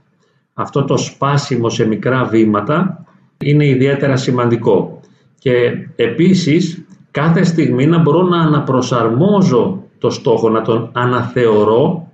Αυτό 0.53 0.84
το 0.84 0.98
σπάσιμο 0.98 1.70
σε 1.70 1.88
μικρά 1.88 2.24
βήματα 2.24 3.05
είναι 3.38 3.67
ιδιαίτερα 3.67 4.15
σημαντικό. 4.15 5.00
Και 5.39 5.53
επίσης 5.96 6.86
κάθε 7.12 7.44
στιγμή 7.44 7.86
να 7.86 7.98
μπορώ 7.98 8.22
να 8.22 8.38
αναπροσαρμόζω 8.38 9.84
το 9.98 10.10
στόχο, 10.10 10.50
να 10.50 10.62
τον 10.62 10.89
αναθεωρώ 10.94 12.12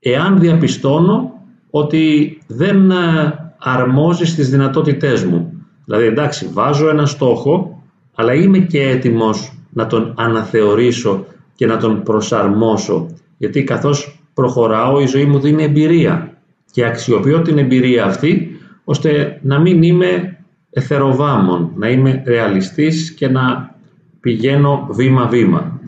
εάν 0.00 0.38
διαπιστώνω 0.38 1.32
ότι 1.70 2.38
δεν 2.46 2.90
ε, 2.90 2.96
αρμόζει 3.58 4.24
στις 4.24 4.50
δυνατότητές 4.50 5.24
μου. 5.24 5.52
Δηλαδή 5.84 6.04
εντάξει 6.04 6.48
βάζω 6.52 6.88
ένα 6.88 7.06
στόχο 7.06 7.82
αλλά 8.14 8.34
είμαι 8.34 8.58
και 8.58 8.82
έτοιμος 8.82 9.52
να 9.72 9.86
τον 9.86 10.14
αναθεωρήσω 10.16 11.24
και 11.54 11.66
να 11.66 11.76
τον 11.76 12.02
προσαρμόσω 12.02 13.06
γιατί 13.38 13.64
καθώς 13.64 14.20
προχωράω 14.34 15.00
η 15.00 15.06
ζωή 15.06 15.24
μου 15.24 15.38
δίνει 15.38 15.62
εμπειρία 15.62 16.32
και 16.70 16.84
αξιοποιώ 16.84 17.42
την 17.42 17.58
εμπειρία 17.58 18.04
αυτή 18.04 18.60
ώστε 18.84 19.40
να 19.42 19.60
μην 19.60 19.82
είμαι 19.82 20.38
εθεροβάμων, 20.70 21.70
να 21.76 21.88
είμαι 21.88 22.22
ρεαλιστής 22.26 23.10
και 23.10 23.28
να 23.28 23.74
πηγαίνω 24.20 24.88
βήμα-βήμα. 24.90 25.80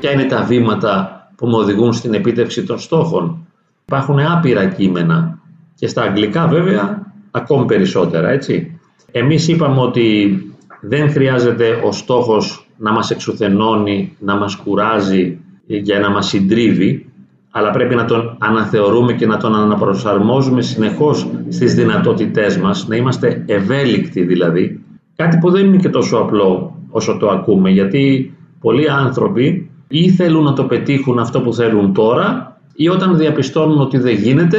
Ποια 0.00 0.12
είναι 0.12 0.24
τα 0.24 0.42
βήματα 0.42 1.24
που 1.36 1.46
με 1.46 1.56
οδηγούν 1.56 1.92
στην 1.92 2.14
επίτευξη 2.14 2.64
των 2.64 2.78
στόχων; 2.78 3.46
Υπάρχουν 3.84 4.18
άπειρα 4.20 4.66
κείμενα 4.66 5.38
και 5.74 5.86
στα 5.86 6.02
αγγλικά 6.02 6.46
βέβαια 6.46 7.12
ακόμη 7.30 7.64
περισσότερα, 7.64 8.30
έτσι. 8.30 8.80
Εμείς 9.12 9.48
είπαμε 9.48 9.80
ότι 9.80 10.38
δεν 10.80 11.10
χρειάζεται 11.10 11.80
ο 11.84 11.92
στόχος 11.92 12.68
να 12.76 12.92
μας 12.92 13.10
εξουθενώνει, 13.10 14.16
να 14.18 14.36
μας 14.36 14.56
κουράζει 14.56 15.38
για 15.66 15.98
να 15.98 16.10
μας 16.10 16.26
συντρίβει, 16.26 17.09
αλλά 17.50 17.70
πρέπει 17.70 17.94
να 17.94 18.04
τον 18.04 18.36
αναθεωρούμε 18.38 19.12
και 19.12 19.26
να 19.26 19.36
τον 19.36 19.54
αναπροσαρμόζουμε 19.54 20.62
συνεχώς 20.62 21.30
στις 21.48 21.74
δυνατότητές 21.74 22.56
μας, 22.56 22.88
να 22.88 22.96
είμαστε 22.96 23.44
ευέλικτοι 23.46 24.22
δηλαδή, 24.22 24.80
κάτι 25.16 25.38
που 25.38 25.50
δεν 25.50 25.66
είναι 25.66 25.76
και 25.76 25.88
τόσο 25.88 26.16
απλό 26.16 26.76
όσο 26.90 27.16
το 27.16 27.28
ακούμε, 27.28 27.70
γιατί 27.70 28.34
πολλοί 28.60 28.90
άνθρωποι 28.90 29.70
ή 29.88 30.10
θέλουν 30.10 30.44
να 30.44 30.52
το 30.52 30.64
πετύχουν 30.64 31.18
αυτό 31.18 31.40
που 31.40 31.52
θέλουν 31.52 31.92
τώρα 31.92 32.60
ή 32.74 32.88
όταν 32.88 33.16
διαπιστώνουν 33.16 33.80
ότι 33.80 33.98
δεν 33.98 34.14
γίνεται, 34.14 34.58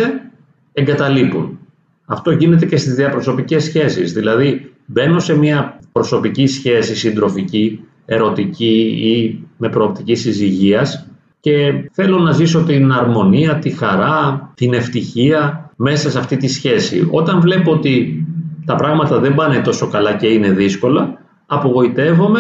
εγκαταλείπουν. 0.74 1.60
Αυτό 2.06 2.32
γίνεται 2.32 2.66
και 2.66 2.78
στις 2.78 2.94
διαπροσωπικές 2.94 3.64
σχέσεις, 3.64 4.14
δηλαδή 4.14 4.72
μπαίνω 4.86 5.20
σε 5.20 5.38
μια 5.38 5.80
προσωπική 5.92 6.48
σχέση 6.48 6.96
συντροφική 6.96 7.80
ερωτική 8.06 8.82
ή 9.02 9.44
με 9.58 9.70
προοπτική 9.70 10.16
συζυγίας 10.16 11.11
και 11.42 11.90
θέλω 11.92 12.20
να 12.20 12.32
ζήσω 12.32 12.64
την 12.64 12.92
αρμονία, 12.92 13.60
τη 13.60 13.70
χαρά, 13.70 14.52
την 14.56 14.74
ευτυχία 14.74 15.72
μέσα 15.76 16.10
σε 16.10 16.20
αυτή 16.20 16.38
τη 16.38 16.48
σχέση. 16.48 17.08
Όταν 17.12 17.42
βλέπω 17.42 17.72
ότι 17.72 18.26
τα 18.66 18.76
πράγματα 18.76 19.20
δεν 19.20 19.36
πάνε 19.36 19.60
τόσο 19.60 19.88
καλά 19.88 20.14
και 20.14 20.28
είναι 20.28 20.52
δύσκολα, 20.52 21.18
απογοητεύομαι 21.46 22.40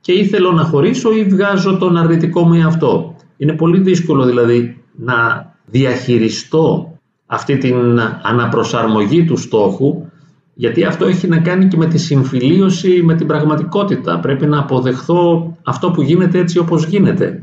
και 0.00 0.12
ή 0.12 0.24
θέλω 0.24 0.52
να 0.52 0.62
χωρίσω 0.62 1.12
ή 1.16 1.24
βγάζω 1.24 1.76
τον 1.76 1.96
αρνητικό 1.96 2.42
μου 2.42 2.54
εαυτό. 2.54 3.16
Είναι 3.36 3.52
πολύ 3.52 3.80
δύσκολο 3.80 4.24
δηλαδή 4.24 4.82
να 4.96 5.14
διαχειριστώ 5.66 6.98
αυτή 7.26 7.58
την 7.58 8.00
αναπροσαρμογή 8.22 9.24
του 9.24 9.36
στόχου 9.36 10.06
γιατί 10.54 10.84
αυτό 10.84 11.06
έχει 11.06 11.28
να 11.28 11.38
κάνει 11.38 11.68
και 11.68 11.76
με 11.76 11.86
τη 11.86 11.98
συμφιλίωση 11.98 13.02
με 13.02 13.14
την 13.14 13.26
πραγματικότητα. 13.26 14.18
Πρέπει 14.18 14.46
να 14.46 14.58
αποδεχθώ 14.58 15.56
αυτό 15.62 15.90
που 15.90 16.02
γίνεται 16.02 16.38
έτσι 16.38 16.58
όπως 16.58 16.86
γίνεται. 16.86 17.42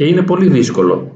Και 0.00 0.06
είναι 0.06 0.22
πολύ 0.22 0.48
δύσκολο. 0.48 1.10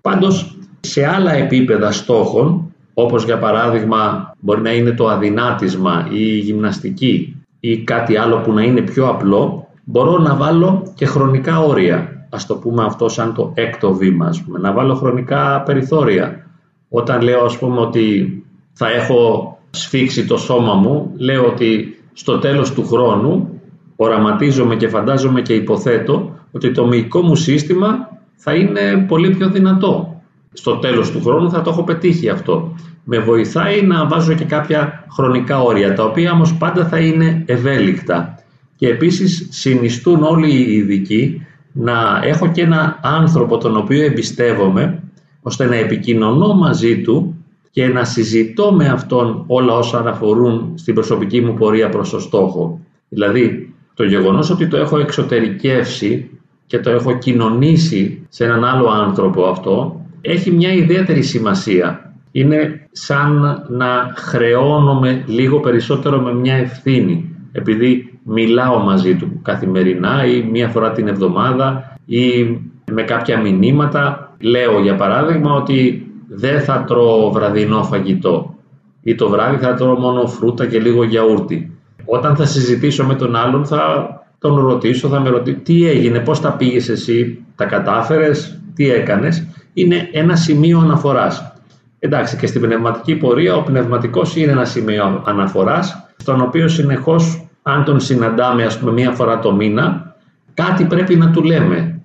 Πάντως, 0.00 0.56
σε 0.80 1.06
άλλα 1.06 1.32
επίπεδα 1.32 1.92
στόχων, 1.92 2.72
όπως 2.94 3.24
για 3.24 3.38
παράδειγμα 3.38 4.32
μπορεί 4.40 4.60
να 4.60 4.72
είναι 4.72 4.90
το 4.90 5.08
αδυνάτισμα 5.08 6.06
ή 6.10 6.20
η 6.20 6.38
γυμναστική 6.38 7.36
ή 7.60 7.78
κάτι 7.78 8.16
άλλο 8.16 8.36
που 8.36 8.52
να 8.52 8.62
είναι 8.62 8.80
πιο 8.80 9.08
απλό, 9.08 9.68
μπορώ 9.84 10.18
να 10.18 10.34
βάλω 10.34 10.92
και 10.94 11.06
χρονικά 11.06 11.60
όρια. 11.60 12.26
Ας 12.30 12.46
το 12.46 12.54
πούμε 12.54 12.84
αυτό 12.84 13.08
σαν 13.08 13.34
το 13.34 13.52
έκτο 13.54 13.94
βήμα, 13.94 14.26
ας 14.26 14.42
πούμε. 14.42 14.58
να 14.58 14.72
βάλω 14.72 14.94
χρονικά 14.94 15.62
περιθώρια. 15.62 16.46
Όταν 16.88 17.20
λέω 17.20 17.44
ας 17.44 17.58
πούμε 17.58 17.80
ότι 17.80 18.38
θα 18.72 18.90
έχω 18.90 19.58
σφίξει 19.70 20.26
το 20.26 20.36
σώμα 20.36 20.74
μου, 20.74 21.12
λέω 21.16 21.46
ότι 21.46 21.98
στο 22.12 22.38
τέλος 22.38 22.72
του 22.72 22.86
χρόνου 22.86 23.60
οραματίζομαι 23.96 24.76
και 24.76 24.88
φαντάζομαι 24.88 25.42
και 25.42 25.54
υποθέτω 25.54 26.32
ότι 26.52 26.72
το 26.72 26.86
μυϊκό 26.86 27.20
μου 27.20 27.34
σύστημα 27.34 28.16
θα 28.40 28.54
είναι 28.54 29.04
πολύ 29.08 29.30
πιο 29.30 29.48
δυνατό. 29.50 30.22
Στο 30.52 30.76
τέλος 30.76 31.10
του 31.10 31.22
χρόνου 31.22 31.50
θα 31.50 31.62
το 31.62 31.70
έχω 31.70 31.82
πετύχει 31.84 32.28
αυτό. 32.28 32.74
Με 33.04 33.18
βοηθάει 33.18 33.82
να 33.82 34.06
βάζω 34.06 34.34
και 34.34 34.44
κάποια 34.44 35.04
χρονικά 35.12 35.62
όρια, 35.62 35.94
τα 35.94 36.04
οποία 36.04 36.32
όμως 36.32 36.56
πάντα 36.56 36.86
θα 36.86 36.98
είναι 36.98 37.42
ευέλικτα. 37.46 38.38
Και 38.76 38.88
επίσης 38.88 39.46
συνιστούν 39.50 40.22
όλοι 40.22 40.50
οι 40.52 40.72
ειδικοί 40.72 41.46
να 41.72 42.20
έχω 42.24 42.50
και 42.50 42.62
ένα 42.62 42.98
άνθρωπο 43.02 43.58
τον 43.58 43.76
οποίο 43.76 44.04
εμπιστεύομαι, 44.04 45.02
ώστε 45.42 45.64
να 45.64 45.74
επικοινωνώ 45.74 46.54
μαζί 46.54 47.00
του 47.00 47.34
και 47.70 47.86
να 47.86 48.04
συζητώ 48.04 48.72
με 48.72 48.88
αυτόν 48.88 49.44
όλα 49.46 49.74
όσα 49.74 49.98
αναφορούν 49.98 50.72
στην 50.74 50.94
προσωπική 50.94 51.40
μου 51.40 51.54
πορεία 51.54 51.88
προς 51.88 52.10
το 52.10 52.20
στόχο. 52.20 52.80
Δηλαδή, 53.08 53.74
το 53.94 54.04
γεγονός 54.04 54.50
ότι 54.50 54.66
το 54.66 54.76
έχω 54.76 54.98
εξωτερικεύσει 54.98 56.30
και 56.68 56.78
το 56.78 56.90
έχω 56.90 57.18
κοινωνήσει 57.18 58.26
σε 58.28 58.44
έναν 58.44 58.64
άλλο 58.64 58.88
άνθρωπο 58.88 59.44
αυτό, 59.44 60.00
έχει 60.20 60.50
μια 60.50 60.72
ιδιαίτερη 60.72 61.22
σημασία. 61.22 62.12
Είναι 62.32 62.86
σαν 62.92 63.62
να 63.68 64.12
χρεώνομαι 64.16 65.24
λίγο 65.26 65.60
περισσότερο 65.60 66.20
με 66.20 66.34
μια 66.34 66.54
ευθύνη, 66.54 67.36
επειδή 67.52 68.18
μιλάω 68.22 68.78
μαζί 68.78 69.14
του 69.14 69.40
καθημερινά 69.42 70.26
ή 70.26 70.42
μία 70.42 70.68
φορά 70.68 70.92
την 70.92 71.08
εβδομάδα 71.08 71.96
ή 72.04 72.58
με 72.92 73.02
κάποια 73.02 73.40
μηνύματα. 73.40 74.32
Λέω 74.40 74.80
για 74.80 74.94
παράδειγμα 74.94 75.52
ότι 75.52 76.06
δεν 76.28 76.60
θα 76.60 76.84
τρώω 76.86 77.30
βραδινό 77.30 77.82
φαγητό 77.82 78.54
ή 79.02 79.14
το 79.14 79.28
βράδυ 79.28 79.56
θα 79.56 79.74
τρώω 79.74 79.98
μόνο 79.98 80.26
φρούτα 80.26 80.66
και 80.66 80.78
λίγο 80.78 81.04
γιαούρτι. 81.04 81.72
Όταν 82.04 82.36
θα 82.36 82.44
συζητήσω 82.44 83.04
με 83.04 83.14
τον 83.14 83.36
άλλον 83.36 83.66
θα 83.66 84.08
τον 84.38 84.56
ρωτήσω, 84.56 85.08
θα 85.08 85.20
με 85.20 85.28
ρωτήσει 85.28 85.56
τι 85.56 85.88
έγινε, 85.88 86.18
πώς 86.18 86.40
τα 86.40 86.52
πήγες 86.52 86.88
εσύ, 86.88 87.44
τα 87.56 87.64
κατάφερες, 87.64 88.60
τι 88.74 88.90
έκανες. 88.90 89.46
Είναι 89.72 90.08
ένα 90.12 90.36
σημείο 90.36 90.78
αναφοράς. 90.78 91.52
Εντάξει 91.98 92.36
και 92.36 92.46
στην 92.46 92.60
πνευματική 92.60 93.14
πορεία 93.14 93.56
ο 93.56 93.62
πνευματικός 93.62 94.36
είναι 94.36 94.52
ένα 94.52 94.64
σημείο 94.64 95.22
αναφοράς 95.26 96.08
στον 96.16 96.40
οποίο 96.40 96.68
συνεχώς 96.68 97.48
αν 97.62 97.84
τον 97.84 98.00
συναντάμε 98.00 98.64
ας 98.64 98.78
πούμε 98.78 98.92
μία 98.92 99.10
φορά 99.10 99.38
το 99.38 99.54
μήνα 99.54 100.16
κάτι 100.54 100.84
πρέπει 100.84 101.16
να 101.16 101.30
του 101.30 101.42
λέμε. 101.42 102.00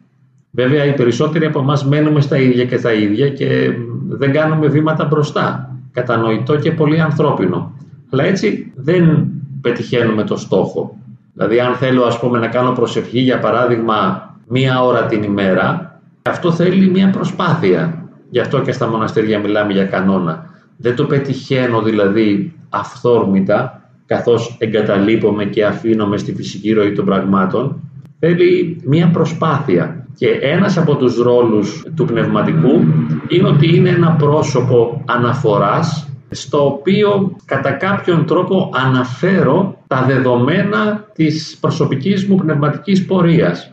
Βέβαια 0.52 0.86
οι 0.86 0.94
περισσότεροι 0.94 1.46
από 1.46 1.60
εμάς 1.60 1.86
μένουμε 1.86 2.22
στα 2.22 2.38
ίδια 2.38 2.66
και 2.66 2.78
τα 2.78 2.94
ίδια 2.94 3.30
και 3.30 3.72
δεν 4.08 4.32
κάνουμε 4.32 4.68
βήματα 4.68 5.06
μπροστά. 5.06 5.75
Κατανοητό 5.92 6.56
και 6.56 6.72
πολύ 6.72 7.02
ανθρώπινο. 7.02 7.72
Αλλά 8.10 8.24
έτσι 8.24 8.72
δεν 8.75 9.28
πετυχαίνουμε 9.62 10.24
το 10.24 10.38
στόχο. 10.38 10.98
Δηλαδή 11.34 11.60
αν 11.60 11.75
θέλω 11.75 12.04
ας 12.04 12.20
πούμε 12.20 12.40
να 12.40 12.48
κάνω 12.48 12.72
προσευχή 12.72 13.20
για 13.20 13.40
παράδειγμα 13.40 14.30
μία 14.48 14.84
ώρα 14.84 15.06
την 15.06 15.24
ημέρα, 15.24 16.00
αυτό 16.22 16.52
θέλει 16.52 16.90
μία 16.90 17.10
προσπάθεια. 17.10 18.08
Γι' 18.30 18.40
αυτό 18.40 18.62
και 18.62 18.72
στα 18.72 18.88
μοναστήρια 18.88 19.40
μιλάμε 19.40 19.74
για 19.74 19.86
κανόνα. 19.86 20.50
Δεν 20.78 20.96
το 20.96 21.06
πετυχαίνω 21.06 21.82
δηλαδή 21.82 22.54
αυθόρμητα, 22.70 23.82
καθώς 24.06 24.56
εγκαταλείπομαι 24.60 25.46
και 25.46 25.66
αφήνομαι 25.66 26.18
στη 26.18 26.36
φυσική 26.36 26.74
ροή 26.74 26.92
των 26.92 27.06
πραγμάτων. 27.06 27.82
Θέλει 28.20 28.82
μία 28.86 29.10
προσπάθεια. 29.13 30.06
Και 30.16 30.28
ένας 30.28 30.78
από 30.78 30.96
τους 30.96 31.18
ρόλους 31.18 31.84
του 31.96 32.06
πνευματικού 32.06 32.84
είναι 33.28 33.48
ότι 33.48 33.75
είναι 33.75 33.90
ένα 33.90 34.12
πρόσωπο 34.12 35.04
αναφοράς 35.06 36.12
στο 36.34 36.66
οποίο 36.66 37.36
κατά 37.46 37.72
κάποιον 37.72 38.25
τρόπο 38.25 38.70
αναφέρω 38.74 39.78
τα 39.88 40.04
δεδομένα 40.08 41.08
της 41.13 41.58
προσωπικής 41.60 42.28
μου 42.28 42.36
πνευματικής 42.36 43.06
πορείας. 43.06 43.72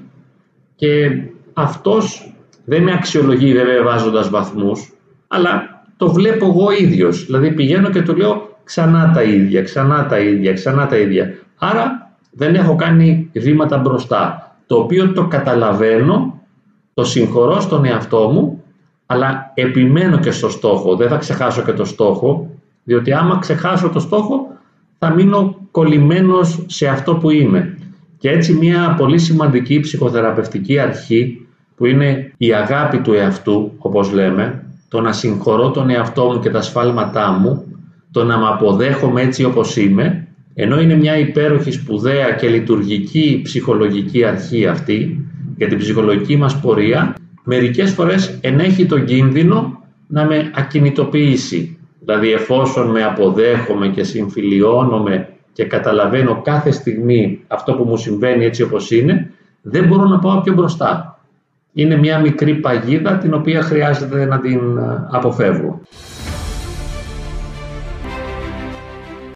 Και 0.77 1.11
αυτός 1.53 2.35
δεν 2.65 2.83
με 2.83 2.93
αξιολογεί 2.93 3.53
βέβαια 3.53 3.83
βάζοντας 3.83 4.31
βαθμούς, 4.31 4.93
αλλά 5.29 5.83
το 5.97 6.13
βλέπω 6.13 6.47
εγώ 6.47 6.71
ίδιος. 6.79 7.25
Δηλαδή 7.25 7.51
πηγαίνω 7.51 7.91
και 7.91 8.03
του 8.03 8.17
λέω 8.17 8.59
ξανά 8.65 9.11
τα 9.15 9.23
ίδια, 9.23 9.63
ξανά 9.63 10.07
τα 10.07 10.19
ίδια, 10.19 10.53
ξανά 10.53 10.87
τα 10.87 10.97
ίδια. 10.97 11.35
Άρα 11.59 12.11
δεν 12.31 12.55
έχω 12.55 12.77
κάνει 12.77 13.31
βήματα 13.33 13.79
μπροστά, 13.79 14.55
το 14.67 14.77
οποίο 14.77 15.13
το 15.13 15.27
καταλαβαίνω, 15.27 16.41
το 16.95 17.05
συγχωρώ 17.05 17.61
στον 17.61 17.85
εαυτό 17.85 18.29
μου, 18.29 18.60
αλλά 19.13 19.53
επιμένω 19.55 20.19
και 20.19 20.31
στο 20.31 20.49
στόχο, 20.49 20.97
δεν 20.97 21.09
θα 21.09 21.17
ξεχάσω 21.17 21.63
και 21.63 21.73
το 21.73 21.85
στόχο, 21.85 22.51
διότι 22.85 23.13
άμα 23.13 23.39
ξεχάσω 23.39 23.89
το 23.89 24.01
στόχο 24.01 24.47
θα 24.99 25.11
μείνω 25.11 25.57
κολλημένος 25.71 26.65
σε 26.67 26.87
αυτό 26.87 27.15
που 27.15 27.31
είμαι. 27.31 27.79
Και 28.19 28.31
έτσι 28.31 28.53
μια 28.53 28.95
πολύ 28.99 29.19
σημαντική 29.19 29.81
ψυχοθεραπευτική 29.81 30.79
αρχή 30.79 31.47
που 31.77 31.87
είναι 31.87 32.33
η 32.37 32.53
αγάπη 32.55 32.99
του 32.99 33.13
εαυτού, 33.13 33.73
όπως 33.79 34.13
λέμε, 34.13 34.65
το 34.89 35.01
να 35.01 35.13
συγχωρώ 35.13 35.71
τον 35.71 35.91
εαυτό 35.91 36.25
μου 36.25 36.39
και 36.39 36.51
τα 36.51 36.63
σφάλματά 36.63 37.31
μου, 37.31 37.65
το 38.11 38.25
να 38.25 38.39
με 38.39 38.47
αποδέχομαι 38.47 39.23
έτσι 39.23 39.45
όπως 39.45 39.77
είμαι, 39.77 40.27
ενώ 40.55 40.81
είναι 40.81 40.95
μια 40.95 41.19
υπέροχη 41.19 41.71
σπουδαία 41.71 42.31
και 42.31 42.49
λειτουργική 42.49 43.41
ψυχολογική 43.45 44.25
αρχή 44.25 44.67
αυτή 44.67 45.25
για 45.57 45.69
την 45.69 45.79
ψυχολογική 45.79 46.37
μας 46.37 46.61
πορεία, 46.61 47.15
μερικές 47.53 47.93
φορές 47.93 48.39
ενέχει 48.41 48.87
τον 48.87 49.05
κίνδυνο 49.05 49.83
να 50.07 50.25
με 50.25 50.51
ακινητοποιήσει. 50.55 51.79
Δηλαδή 52.01 52.33
εφόσον 52.33 52.91
με 52.91 53.05
αποδέχομαι 53.05 53.89
και 53.89 54.03
συμφιλιώνομαι 54.03 55.29
και 55.53 55.65
καταλαβαίνω 55.65 56.43
κάθε 56.43 56.71
στιγμή 56.71 57.41
αυτό 57.47 57.75
που 57.75 57.85
μου 57.85 57.97
συμβαίνει 57.97 58.45
έτσι 58.45 58.63
όπως 58.63 58.91
είναι, 58.91 59.31
δεν 59.63 59.87
μπορώ 59.87 60.05
να 60.05 60.19
πάω 60.19 60.41
πιο 60.41 60.53
μπροστά. 60.55 61.21
Είναι 61.73 61.97
μια 61.97 62.19
μικρή 62.19 62.55
παγίδα 62.55 63.17
την 63.19 63.35
οποία 63.35 63.63
χρειάζεται 63.63 64.25
να 64.25 64.41
την 64.41 64.77
ε, 64.77 65.07
αποφεύγω. 65.11 65.81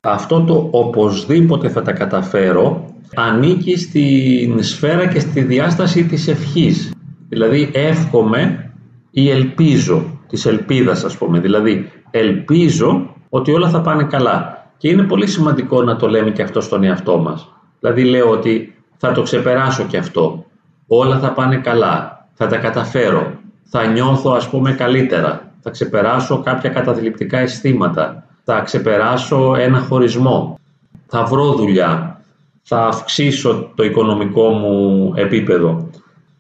Αυτό 0.03 0.41
το 0.41 0.69
οπωσδήποτε 0.71 1.69
θα 1.69 1.83
τα 1.83 1.93
καταφέρω 1.93 2.89
ανήκει 3.15 3.77
στην 3.77 4.63
σφαίρα 4.63 5.07
και 5.07 5.21
στη 5.21 5.43
διάσταση 5.43 6.05
της 6.05 6.29
ευχής. 6.29 6.95
Δηλαδή 7.29 7.71
εύχομαι 7.73 8.71
ή 9.11 9.31
ελπίζω, 9.31 10.19
της 10.29 10.47
ελπίδας 10.47 11.05
ας 11.05 11.17
πούμε. 11.17 11.39
Δηλαδή 11.41 11.91
ελπίζω 12.11 13.15
ότι 13.29 13.53
όλα 13.53 13.69
θα 13.69 13.81
πάνε 13.81 14.05
καλά. 14.05 14.69
Και 14.77 14.89
είναι 14.89 15.03
πολύ 15.03 15.27
σημαντικό 15.27 15.83
να 15.83 15.97
το 15.97 16.09
λέμε 16.09 16.31
και 16.31 16.43
αυτό 16.43 16.61
στον 16.61 16.85
εαυτό 16.85 17.19
μας. 17.19 17.53
Δηλαδή 17.81 18.05
λέω 18.05 18.31
ότι 18.31 18.75
θα 18.97 19.13
το 19.13 19.23
ξεπεράσω 19.23 19.85
και 19.85 19.97
αυτό. 19.97 20.45
Όλα 20.87 21.19
θα 21.19 21.33
πάνε 21.33 21.57
καλά. 21.57 22.27
Θα 22.35 22.47
τα 22.47 22.57
καταφέρω. 22.57 23.33
Θα 23.65 23.87
νιώθω 23.87 24.31
ας 24.31 24.49
πούμε 24.49 24.73
καλύτερα. 24.73 25.53
Θα 25.61 25.71
ξεπεράσω 25.71 26.43
κάποια 26.43 26.71
καταθλιπτικά 26.71 27.39
αισθήματα. 27.39 28.27
Θα 28.45 28.61
ξεπεράσω 28.61 29.55
ένα 29.59 29.79
χωρισμό. 29.79 30.59
Θα 31.07 31.25
βρω 31.25 31.53
δουλειά. 31.53 32.21
Θα 32.63 32.87
αυξήσω 32.87 33.71
το 33.75 33.85
οικονομικό 33.85 34.49
μου 34.49 35.13
επίπεδο. 35.17 35.91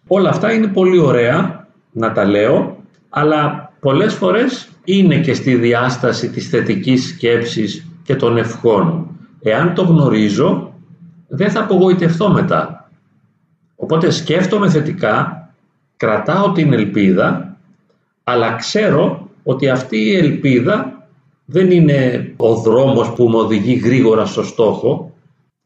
Όλα 0.06 0.28
αυτά 0.28 0.52
είναι 0.52 0.66
πολύ 0.66 0.98
ωραία 0.98 1.68
να 1.92 2.12
τα 2.12 2.24
λέω, 2.24 2.76
αλλά 3.08 3.72
πολλές 3.80 4.14
φορές 4.14 4.68
είναι 4.84 5.20
και 5.20 5.34
στη 5.34 5.54
διάσταση 5.54 6.30
της 6.30 6.48
θετικής 6.48 7.08
σκέψης 7.08 7.86
και 8.02 8.16
των 8.16 8.36
ευχών. 8.36 9.08
Εάν 9.42 9.74
το 9.74 9.82
γνωρίζω, 9.82 10.72
δεν 11.28 11.50
θα 11.50 11.60
απογοητευτώ 11.60 12.28
μετά. 12.28 12.90
Οπότε 13.76 14.10
σκέφτομαι 14.10 14.70
θετικά, 14.70 15.48
κρατάω 15.96 16.52
την 16.52 16.72
ελπίδα, 16.72 17.56
αλλά 18.24 18.54
ξέρω 18.54 19.28
ότι 19.42 19.68
αυτή 19.68 19.96
η 19.96 20.16
ελπίδα 20.16 21.06
δεν 21.44 21.70
είναι 21.70 22.32
ο 22.36 22.54
δρόμος 22.54 23.12
που 23.12 23.28
με 23.28 23.36
οδηγεί 23.36 23.74
γρήγορα 23.74 24.24
στο 24.24 24.42
στόχο. 24.42 25.12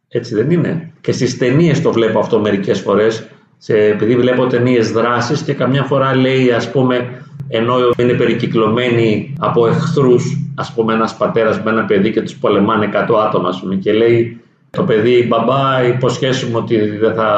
Έτσι 0.09 0.35
δεν 0.35 0.51
είναι. 0.51 0.93
Και 1.01 1.13
στις 1.13 1.39
ταινίες 1.39 1.83
το 1.83 1.93
βλέπω 1.93 2.19
αυτό 2.19 2.41
μερικές 2.41 2.81
φορές, 2.81 3.29
σε, 3.59 3.77
επειδή 3.77 4.17
βλέπω 4.17 4.47
ταινίες 4.47 4.93
δράσης 4.93 5.43
και 5.43 5.55
καμιά 5.55 5.83
φορά 5.83 6.17
λέει 6.17 6.51
ας 6.51 6.71
πούμε 6.71 7.23
ενώ 7.49 7.75
είναι 7.99 8.13
περικυκλωμένοι 8.13 9.35
από 9.39 9.67
εχθρούς, 9.67 10.37
ας 10.55 10.73
πούμε 10.73 10.95
ένας 10.95 11.17
πατέρας 11.17 11.63
με 11.63 11.71
ένα 11.71 11.85
παιδί 11.85 12.11
και 12.11 12.23
τους 12.23 12.37
πολεμάνε 12.37 12.89
100 13.09 13.15
άτομα 13.27 13.59
πούμε, 13.61 13.75
και 13.75 13.93
λέει 13.93 14.41
το 14.71 14.83
παιδί 14.83 15.27
μπαμπά 15.29 15.87
υποσχέσουμε 15.87 16.59
ότι 16.59 16.77
δεν 16.77 17.15
θα 17.15 17.31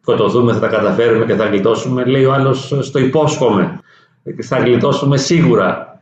σκοτωθούμε, 0.00 0.52
θα 0.52 0.60
τα 0.60 0.68
καταφέρουμε 0.68 1.24
και 1.24 1.34
θα 1.34 1.44
γλιτώσουμε. 1.44 2.04
Λέει 2.04 2.24
ο 2.24 2.32
άλλος 2.32 2.74
στο 2.80 2.98
υπόσχομαι, 2.98 3.80
θα 4.42 4.58
γλιτώσουμε 4.58 5.16
σίγουρα, 5.16 6.00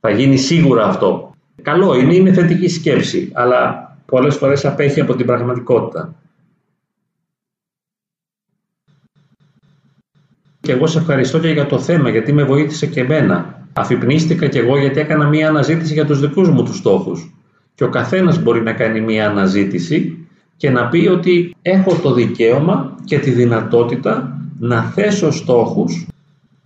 θα 0.00 0.10
γίνει 0.10 0.36
σίγουρα 0.36 0.84
αυτό. 0.84 1.34
Καλό 1.62 1.94
είναι, 1.94 2.14
είναι 2.14 2.32
θετική 2.32 2.68
σκέψη, 2.68 3.30
αλλά 3.34 3.90
πολλές 4.06 4.36
φορές 4.36 4.64
απέχει 4.64 5.00
από 5.00 5.14
την 5.14 5.26
πραγματικότητα. 5.26 6.14
Και 10.60 10.72
εγώ 10.72 10.86
σε 10.86 10.98
ευχαριστώ 10.98 11.38
και 11.38 11.48
για 11.48 11.66
το 11.66 11.78
θέμα, 11.78 12.10
γιατί 12.10 12.32
με 12.32 12.44
βοήθησε 12.44 12.86
και 12.86 13.00
εμένα. 13.00 13.64
Αφυπνίστηκα 13.72 14.46
και 14.46 14.58
εγώ 14.58 14.78
γιατί 14.78 15.00
έκανα 15.00 15.28
μία 15.28 15.48
αναζήτηση 15.48 15.92
για 15.92 16.06
τους 16.06 16.20
δικούς 16.20 16.48
μου 16.48 16.62
τους 16.62 16.76
στόχους. 16.76 17.34
Και 17.74 17.84
ο 17.84 17.88
καθένας 17.88 18.42
μπορεί 18.42 18.62
να 18.62 18.72
κάνει 18.72 19.00
μία 19.00 19.28
αναζήτηση 19.28 20.26
και 20.56 20.70
να 20.70 20.88
πει 20.88 21.08
ότι 21.08 21.56
έχω 21.62 21.94
το 22.02 22.12
δικαίωμα 22.12 22.96
και 23.04 23.18
τη 23.18 23.30
δυνατότητα 23.30 24.38
να 24.58 24.82
θέσω 24.82 25.30
στόχους 25.30 26.06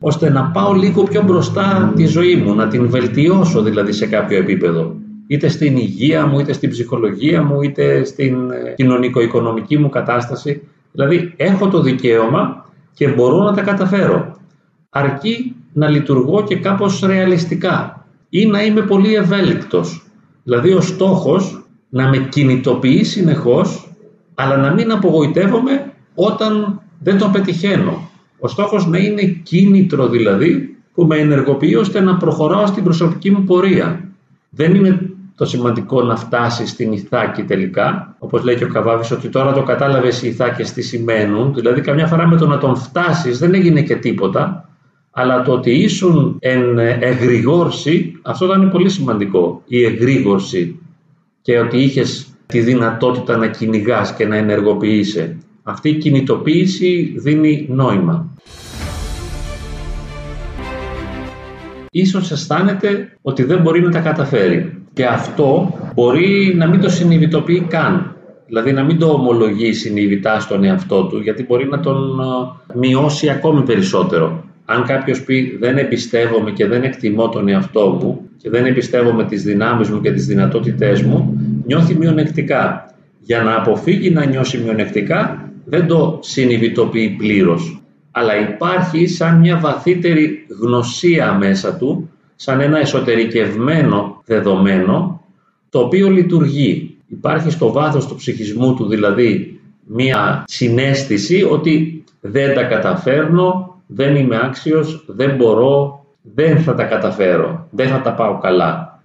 ώστε 0.00 0.30
να 0.30 0.44
πάω 0.44 0.72
λίγο 0.72 1.02
πιο 1.02 1.22
μπροστά 1.22 1.92
τη 1.96 2.07
ζωή 2.07 2.37
μου, 2.37 2.54
να 2.54 2.68
την 2.68 2.88
βελτιώσω 2.88 3.62
δηλαδή 3.62 3.92
σε 3.92 4.07
κάποιο 4.07 4.38
επίπεδο. 4.38 4.94
Είτε 5.26 5.48
στην 5.48 5.76
υγεία 5.76 6.26
μου, 6.26 6.38
είτε 6.38 6.52
στην 6.52 6.70
ψυχολογία 6.70 7.42
μου, 7.42 7.62
είτε 7.62 8.04
στην 8.04 8.50
ε, 8.50 8.74
κοινωνικο-οικονομική 8.76 9.78
μου 9.78 9.88
κατάσταση. 9.88 10.62
Δηλαδή 10.92 11.35
έχω 11.37 11.68
το 11.68 11.80
δικαίωμα 11.80 12.63
και 12.94 13.09
μπορώ 13.09 13.42
να 13.42 13.52
τα 13.52 13.62
καταφέρω. 13.62 14.37
Αρκεί 14.90 15.54
να 15.72 15.88
λειτουργώ 15.88 16.42
και 16.42 16.57
κάπως 16.57 17.00
ρεαλιστικά 17.00 18.07
ή 18.28 18.46
να 18.46 18.64
είμαι 18.64 18.80
πολύ 18.80 19.14
ευέλικτος. 19.14 20.07
Δηλαδή 20.42 20.72
ο 20.72 20.80
στόχος 20.80 21.64
να 21.88 22.09
με 22.09 22.16
κινητοποιεί 22.16 23.04
συνεχώς 23.04 23.88
αλλά 24.35 24.57
να 24.57 24.72
μην 24.72 24.92
απογοητεύομαι 24.92 25.92
όταν 26.14 26.80
δεν 26.98 27.18
το 27.18 27.28
πετυχαίνω. 27.28 28.11
Ο 28.38 28.48
στόχος 28.48 28.87
να 28.87 28.98
είναι 28.98 29.22
κίνητρο 29.22 30.09
δηλαδή 30.09 30.76
που 30.94 31.04
με 31.04 31.16
ενεργοποιεί 31.16 31.76
ώστε 31.78 32.00
να 32.00 32.16
προχωράω 32.16 32.66
στην 32.66 32.85
προσωπική 32.85 33.30
μου 33.30 33.44
πορεία. 33.44 34.09
Δεν 34.50 34.74
είναι 34.74 35.13
το 35.37 35.44
σημαντικό 35.44 36.03
να 36.03 36.16
φτάσει 36.16 36.66
στην 36.66 36.92
Ιθάκη 36.92 37.42
τελικά. 37.42 38.16
Όπως 38.18 38.44
λέει 38.44 38.57
και 38.57 38.64
ο 38.64 38.68
Καβάβης 38.68 39.11
ότι 39.11 39.29
τώρα 39.29 39.53
το 39.53 39.62
κατάλαβες 39.62 40.23
οι 40.23 40.29
Ιθάκες 40.29 40.73
τι 40.73 40.83
σημαίνουν. 40.83 41.55
Δηλαδή 41.55 41.81
καμιά 41.81 42.07
φορά 42.07 42.27
με 42.29 42.37
το 42.37 42.47
να 42.47 42.59
τον 42.59 42.77
φτάσεις 42.77 43.38
δεν 43.38 43.55
έγινε 43.55 43.83
και 43.83 43.97
τίποτα. 43.97 44.68
Αλλά 45.11 45.42
το 45.42 45.53
ότι 45.53 45.70
ήσουν 45.70 46.37
εν 46.40 46.79
εγρηγόρση, 46.79 48.20
αυτό 48.23 48.44
ήταν 48.44 48.70
πολύ 48.70 48.88
σημαντικό. 48.88 49.62
Η 49.66 49.85
εγρήγορση 49.85 50.79
και 51.42 51.59
ότι 51.59 51.79
είχες 51.79 52.27
τη 52.47 52.61
δυνατότητα 52.61 53.37
να 53.37 53.47
κυνηγάς 53.47 54.14
και 54.14 54.27
να 54.27 54.37
ενεργοποιείσαι. 54.37 55.37
Αυτή 55.62 55.88
η 55.88 55.94
κινητοποίηση 55.94 57.14
δίνει 57.16 57.66
νόημα. 57.70 58.29
Ίσως 61.90 62.31
αισθάνεται 62.31 63.18
ότι 63.23 63.42
δεν 63.44 63.61
μπορεί 63.61 63.81
να 63.83 63.90
τα 63.90 64.01
καταφέρει. 64.01 64.84
Και 64.94 65.04
αυτό 65.04 65.78
μπορεί 65.94 66.54
να 66.57 66.66
μην 66.68 66.80
το 66.80 66.88
συνειδητοποιεί 66.88 67.66
καν. 67.68 68.16
Δηλαδή 68.46 68.72
να 68.72 68.83
μην 68.83 68.98
το 68.98 69.07
ομολογεί 69.07 69.72
συνειδητά 69.72 70.40
στον 70.40 70.64
εαυτό 70.64 71.04
του, 71.04 71.20
γιατί 71.20 71.44
μπορεί 71.44 71.68
να 71.68 71.80
τον 71.80 72.20
ε, 72.20 72.78
μειώσει 72.78 73.28
ακόμη 73.28 73.62
περισσότερο. 73.62 74.44
Αν 74.64 74.85
κάποιος 74.85 75.22
πει 75.22 75.57
δεν 75.61 75.78
εμπιστεύομαι 75.78 76.50
και 76.50 76.66
δεν 76.66 76.83
εκτιμώ 76.83 77.28
τον 77.28 77.48
εαυτό 77.48 77.98
μου 78.00 78.20
και 78.37 78.50
δεν 78.50 78.66
εμπιστεύομαι 78.66 79.24
τις 79.24 79.42
δυνάμεις 79.42 79.88
μου 79.88 80.00
και 80.00 80.12
τις 80.12 80.26
δυνατότητές 80.26 81.02
μου, 81.02 81.40
νιώθει 81.66 81.94
μειονεκτικά. 81.94 82.88
Για 83.20 83.42
να 83.42 83.57
αποφύγει 83.57 84.11
να 84.11 84.24
νιώσει 84.24 84.59
μειονεκτικά, 84.59 85.50
δεν 85.64 85.87
το 85.87 86.18
συνειδητοποιεί 86.22 87.09
πλήρως. 87.09 87.78
αλλά 88.16 88.48
υπάρχει 88.48 89.07
σαν 89.07 89.38
μια 89.38 89.59
βαθύτερη 89.59 90.46
γνωσία 90.61 91.33
μέσα 91.33 91.76
του, 91.76 92.11
σαν 92.37 92.61
ένα 92.61 92.79
εσωτερικευμένο 92.79 94.23
δεδομένο, 94.25 95.23
το 95.70 95.79
οποίο 95.79 96.11
λειτουργεί. 96.11 96.97
Υπάρχει 97.07 97.51
στο 97.51 97.73
βάθος 97.73 98.07
του 98.07 98.14
ψυχισμού 98.14 98.75
του 98.75 98.87
δηλαδή 98.87 99.61
μια 99.85 100.44
συνέστηση 100.47 101.47
ότι 101.51 102.05
δεν 102.20 102.55
τα 102.55 102.62
καταφέρνω, 102.62 103.77
δεν 103.87 104.16
είμαι 104.16 104.40
άξιος, 104.42 105.05
δεν 105.07 105.37
μπορώ, 105.37 106.05
δεν 106.23 106.59
θα 106.59 106.75
τα 106.75 106.85
καταφέρω, 106.85 107.68
δεν 107.70 107.88
θα 107.88 108.01
τα 108.01 108.14
πάω 108.14 108.38
καλά. 108.38 109.03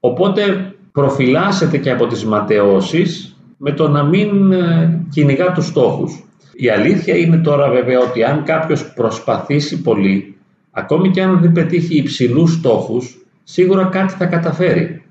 Οπότε 0.00 0.74
προφυλάσσεται 0.92 1.78
και 1.78 1.90
από 1.90 2.06
τις 2.06 2.24
ματαιώσεις 2.24 3.36
με 3.56 3.72
το 3.72 3.88
να 3.88 4.04
μην 4.04 4.52
ε, 4.52 5.04
κυνηγά 5.10 5.52
τους 5.52 5.66
στόχους. 5.66 6.24
Η 6.52 6.68
αλήθεια 6.68 7.16
είναι 7.16 7.36
τώρα 7.36 7.70
βέβαια 7.70 8.00
ότι 8.00 8.24
αν 8.24 8.44
κάποιος 8.44 8.92
προσπαθήσει 8.92 9.82
πολύ, 9.82 10.36
ακόμη 10.70 11.10
και 11.10 11.22
αν 11.22 11.40
δεν 11.40 11.52
πετύχει 11.52 11.96
υψηλούς 11.96 12.52
στόχους, 12.52 13.26
σίγουρα 13.44 13.84
κάτι 13.84 14.12
θα 14.12 14.26
καταφέρει. 14.26 15.02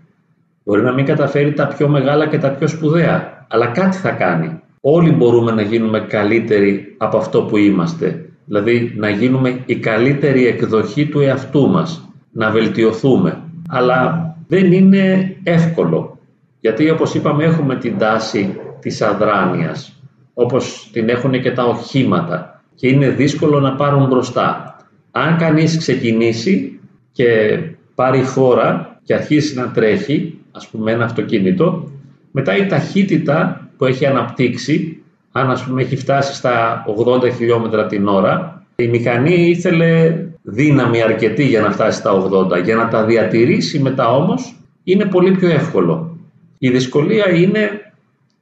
Μπορεί 0.63 0.81
να 0.81 0.93
μην 0.93 1.05
καταφέρει 1.05 1.53
τα 1.53 1.67
πιο 1.67 1.87
μεγάλα 1.87 2.27
και 2.27 2.37
τα 2.37 2.49
πιο 2.49 2.67
σπουδαία, 2.67 3.45
αλλά 3.47 3.65
κάτι 3.65 3.97
θα 3.97 4.09
κάνει. 4.09 4.59
Όλοι 4.81 5.11
μπορούμε 5.11 5.51
να 5.51 5.61
γίνουμε 5.61 5.99
καλύτεροι 5.99 6.95
από 6.97 7.17
αυτό 7.17 7.41
που 7.43 7.57
είμαστε. 7.57 8.29
Δηλαδή 8.45 8.93
να 8.95 9.09
γίνουμε 9.09 9.61
η 9.65 9.75
καλύτερη 9.75 10.47
εκδοχή 10.47 11.05
του 11.05 11.19
εαυτού 11.19 11.69
μας, 11.69 12.09
να 12.31 12.49
βελτιωθούμε. 12.49 13.41
Αλλά 13.69 14.29
δεν 14.47 14.71
είναι 14.71 15.35
εύκολο, 15.43 16.17
γιατί 16.59 16.89
όπως 16.89 17.13
είπαμε 17.13 17.43
έχουμε 17.43 17.75
την 17.75 17.97
τάση 17.97 18.59
της 18.79 19.01
αδράνειας, 19.01 20.01
όπως 20.33 20.89
την 20.93 21.09
έχουν 21.09 21.41
και 21.41 21.51
τα 21.51 21.63
οχήματα 21.63 22.61
και 22.75 22.87
είναι 22.87 23.09
δύσκολο 23.09 23.59
να 23.59 23.75
πάρουν 23.75 24.07
μπροστά. 24.07 24.68
Αν 25.11 25.37
κανείς 25.37 25.77
ξεκινήσει 25.77 26.79
και 27.11 27.59
πάρει 27.95 28.23
φόρα 28.23 28.99
και 29.03 29.13
αρχίσει 29.13 29.55
να 29.55 29.71
τρέχει, 29.71 30.37
ας 30.51 30.67
πούμε 30.67 30.91
ένα 30.91 31.03
αυτοκίνητο, 31.03 31.91
μετά 32.31 32.57
η 32.57 32.65
ταχύτητα 32.65 33.69
που 33.77 33.85
έχει 33.85 34.05
αναπτύξει, 34.05 35.01
αν 35.31 35.51
ας 35.51 35.63
πούμε 35.63 35.81
έχει 35.81 35.95
φτάσει 35.95 36.35
στα 36.35 36.85
80 37.23 37.33
χιλιόμετρα 37.35 37.85
την 37.85 38.07
ώρα, 38.07 38.63
η 38.75 38.87
μηχανή 38.87 39.35
ήθελε 39.35 40.15
δύναμη 40.41 41.01
αρκετή 41.01 41.45
για 41.45 41.61
να 41.61 41.71
φτάσει 41.71 41.97
στα 41.97 42.29
80. 42.31 42.63
Για 42.63 42.75
να 42.75 42.87
τα 42.87 43.05
διατηρήσει 43.05 43.79
μετά 43.79 44.15
όμως 44.15 44.55
είναι 44.83 45.05
πολύ 45.05 45.31
πιο 45.31 45.49
εύκολο. 45.49 46.17
Η 46.57 46.69
δυσκολία 46.69 47.29
είναι 47.29 47.93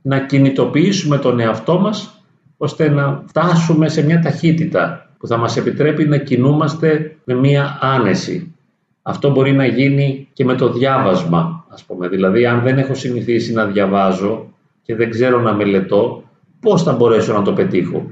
να 0.01 0.19
κινητοποιήσουμε 0.19 1.17
τον 1.17 1.39
εαυτό 1.39 1.79
μας 1.79 2.21
ώστε 2.57 2.89
να 2.89 3.23
φτάσουμε 3.27 3.89
σε 3.89 4.05
μια 4.05 4.21
ταχύτητα 4.21 5.06
που 5.17 5.27
θα 5.27 5.37
μας 5.37 5.57
επιτρέπει 5.57 6.05
να 6.05 6.17
κινούμαστε 6.17 7.15
με 7.23 7.33
μια 7.33 7.77
άνεση. 7.81 8.55
Αυτό 9.01 9.31
μπορεί 9.31 9.51
να 9.51 9.65
γίνει 9.65 10.27
και 10.33 10.45
με 10.45 10.53
το 10.55 10.71
διάβασμα, 10.71 11.65
ας 11.69 11.83
πούμε. 11.83 12.07
Δηλαδή, 12.07 12.45
αν 12.45 12.61
δεν 12.61 12.77
έχω 12.77 12.93
συνηθίσει 12.93 13.53
να 13.53 13.65
διαβάζω 13.65 14.53
και 14.83 14.95
δεν 14.95 15.09
ξέρω 15.09 15.39
να 15.39 15.53
μελετώ, 15.53 16.23
πώς 16.59 16.83
θα 16.83 16.91
μπορέσω 16.93 17.33
να 17.33 17.41
το 17.41 17.53
πετύχω; 17.53 18.11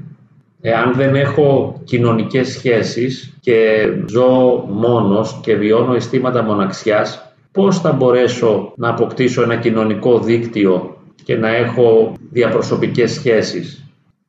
Εάν 0.60 0.92
δεν 0.94 1.14
έχω 1.14 1.80
κοινωνικές 1.84 2.48
σχέσεις 2.48 3.36
και 3.40 3.86
ζω 4.08 4.64
μόνος 4.68 5.38
και 5.42 5.54
βιώνω 5.54 5.94
αισθήματα 5.94 6.42
μοναξιάς, 6.42 7.34
πώς 7.52 7.80
θα 7.80 7.92
μπορέσω 7.92 8.72
να 8.76 8.88
αποκτήσω 8.88 9.42
ένα 9.42 9.56
κοινωνικό 9.56 10.18
δίκτυο 10.18 10.96
και 11.24 11.36
να 11.36 11.48
έχω 11.48 12.14
διαπροσωπικές 12.30 13.12
σχέσεις; 13.12 13.85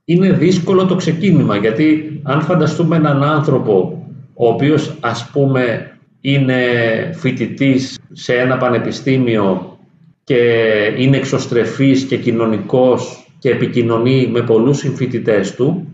Είναι 0.10 0.32
δύσκολο 0.32 0.86
το 0.86 0.96
ξεκίνημα 0.96 1.56
γιατί 1.56 2.20
αν 2.24 2.41
φανταστούμε 2.41 2.96
έναν 2.96 3.24
άνθρωπο 3.24 4.06
ο 4.34 4.48
οποίος 4.48 4.98
ας 5.00 5.30
πούμε 5.32 5.91
είναι 6.22 6.56
φοιτητής 7.13 8.00
σε 8.12 8.34
ένα 8.34 8.58
πανεπιστήμιο 8.58 9.78
και 10.24 10.36
είναι 10.98 11.17
εξωστρεφής 11.17 12.04
και 12.04 12.17
κοινωνικός 12.17 13.28
και 13.39 13.50
επικοινωνεί 13.50 14.30
με 14.32 14.41
πολλούς 14.41 14.78
συμφοιτητές 14.78 15.56
του, 15.56 15.88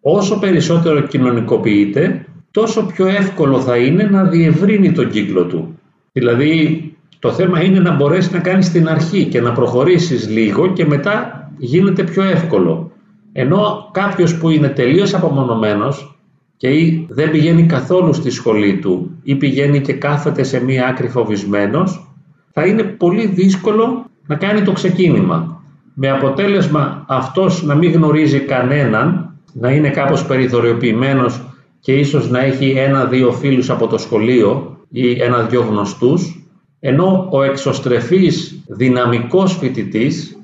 όσο 0.00 0.38
περισσότερο 0.38 1.00
κοινωνικοποιείται, 1.00 2.24
τόσο 2.50 2.86
πιο 2.86 3.06
εύκολο 3.06 3.60
θα 3.60 3.76
είναι 3.76 4.02
να 4.02 4.24
διευρύνει 4.24 4.92
τον 4.92 5.10
κύκλο 5.10 5.44
του. 5.44 5.78
Δηλαδή 6.12 6.82
το 7.18 7.32
θέμα 7.32 7.62
είναι 7.62 7.78
να 7.80 7.94
μπορέσεις 7.94 8.32
να 8.32 8.38
κάνεις 8.38 8.72
την 8.72 8.88
αρχή 8.88 9.24
και 9.24 9.40
να 9.40 9.52
προχωρήσεις 9.52 10.28
λίγο 10.28 10.72
και 10.72 10.84
μετά 10.86 11.50
γίνεται 11.58 12.02
πιο 12.02 12.22
εύκολο. 12.22 12.92
Ενώ 13.32 13.90
κάποιος 13.92 14.38
που 14.38 14.50
είναι 14.50 14.68
τελείως 14.68 15.14
απομονωμένος 15.14 16.18
και 16.56 16.68
ή 16.68 17.06
δεν 17.10 17.30
πηγαίνει 17.30 17.62
καθόλου 17.62 18.12
στη 18.12 18.30
σχολή 18.30 18.78
του 18.78 19.10
ή 19.22 19.34
πηγαίνει 19.34 19.80
και 19.80 19.92
κάθεται 19.92 20.42
σε 20.42 20.64
μία 20.64 20.86
άκρη 20.86 21.08
φοβισμένος, 21.08 22.12
θα 22.52 22.66
είναι 22.66 22.82
πολύ 22.82 23.26
δύσκολο 23.26 24.04
να 24.26 24.34
κάνει 24.34 24.62
το 24.62 24.72
ξεκίνημα. 24.72 25.62
Με 25.94 26.10
αποτέλεσμα 26.10 27.04
αυτός 27.08 27.62
να 27.62 27.74
μην 27.74 27.92
γνωρίζει 27.92 28.40
κανέναν, 28.40 29.34
να 29.52 29.70
είναι 29.70 29.90
κάπως 29.90 30.26
περιθωριοποιημένος 30.26 31.40
και 31.80 31.92
ίσως 31.92 32.30
να 32.30 32.40
έχει 32.40 32.70
ένα-δύο 32.70 33.32
φίλους 33.32 33.70
από 33.70 33.86
το 33.86 33.98
σχολείο 33.98 34.76
ή 34.90 35.22
ένα-δυο 35.22 35.60
γνωστούς, 35.60 36.46
ενώ 36.80 37.28
ο 37.30 37.42
εξωστρεφής 37.42 38.62
δυναμικός 38.66 39.56
φοιτητής 39.56 40.37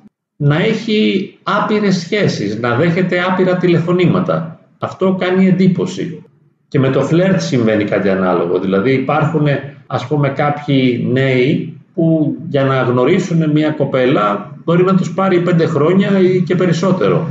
να 0.45 0.57
έχει 0.63 1.31
άπειρες 1.43 1.97
σχέσεις, 1.97 2.61
να 2.61 2.75
δέχεται 2.75 3.21
άπειρα 3.29 3.57
τηλεφωνήματα. 3.57 4.59
Αυτό 4.79 5.17
κάνει 5.21 5.47
εντύπωση. 5.47 6.23
Και 6.69 6.79
με 6.79 6.91
το 6.91 7.03
φλερτ 7.03 7.41
συμβαίνει 7.41 7.85
κάτι 7.85 8.09
ανάλογο. 8.09 8.59
Δηλαδή 8.59 8.93
υπάρχουν 8.93 9.47
ας 9.87 10.07
πούμε 10.07 10.29
κάποιοι 10.29 11.07
νέοι 11.13 11.79
που 11.95 12.37
για 12.49 12.65
να 12.65 12.83
γνωρίσουν 12.83 13.51
μια 13.51 13.71
κοπέλα 13.71 14.57
μπορεί 14.65 14.85
να 14.85 14.95
τους 14.95 15.15
πάρει 15.15 15.41
πέντε 15.41 15.67
χρόνια 15.67 16.19
ή 16.19 16.41
και 16.41 16.55
περισσότερο 16.55 17.29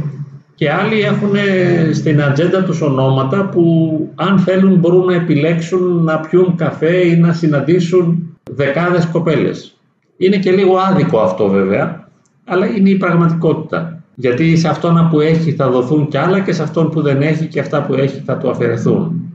και 0.55 0.71
άλλοι 0.71 1.01
έχουν 1.01 1.33
στην 1.93 2.21
ατζέντα 2.21 2.63
τους 2.63 2.81
ονόματα 2.81 3.49
που 3.49 3.63
αν 4.15 4.39
θέλουν 4.39 4.79
μπορούν 4.79 5.05
να 5.05 5.13
επιλέξουν 5.13 6.03
να 6.03 6.19
πιούν 6.19 6.55
καφέ 6.55 6.97
ή 7.07 7.15
να 7.15 7.33
συναντήσουν 7.33 8.37
δεκάδες 8.51 9.05
κοπέλες. 9.05 9.77
Είναι 10.17 10.37
και 10.37 10.51
λίγο 10.51 10.77
άδικο 10.77 11.19
αυτό 11.19 11.47
βέβαια, 11.47 12.02
αλλά 12.45 12.65
είναι 12.65 12.89
η 12.89 12.97
πραγματικότητα. 12.97 14.03
Γιατί 14.15 14.57
σε 14.57 14.67
αυτόν 14.67 15.07
που 15.09 15.19
έχει 15.19 15.51
θα 15.51 15.69
δοθούν 15.69 16.07
κι 16.07 16.17
άλλα 16.17 16.39
και 16.39 16.51
σε 16.51 16.63
αυτόν 16.63 16.89
που 16.89 17.01
δεν 17.01 17.21
έχει 17.21 17.47
και 17.47 17.59
αυτά 17.59 17.83
που 17.83 17.93
έχει 17.93 18.21
θα 18.25 18.37
του 18.37 18.49
αφαιρεθούν. 18.49 19.33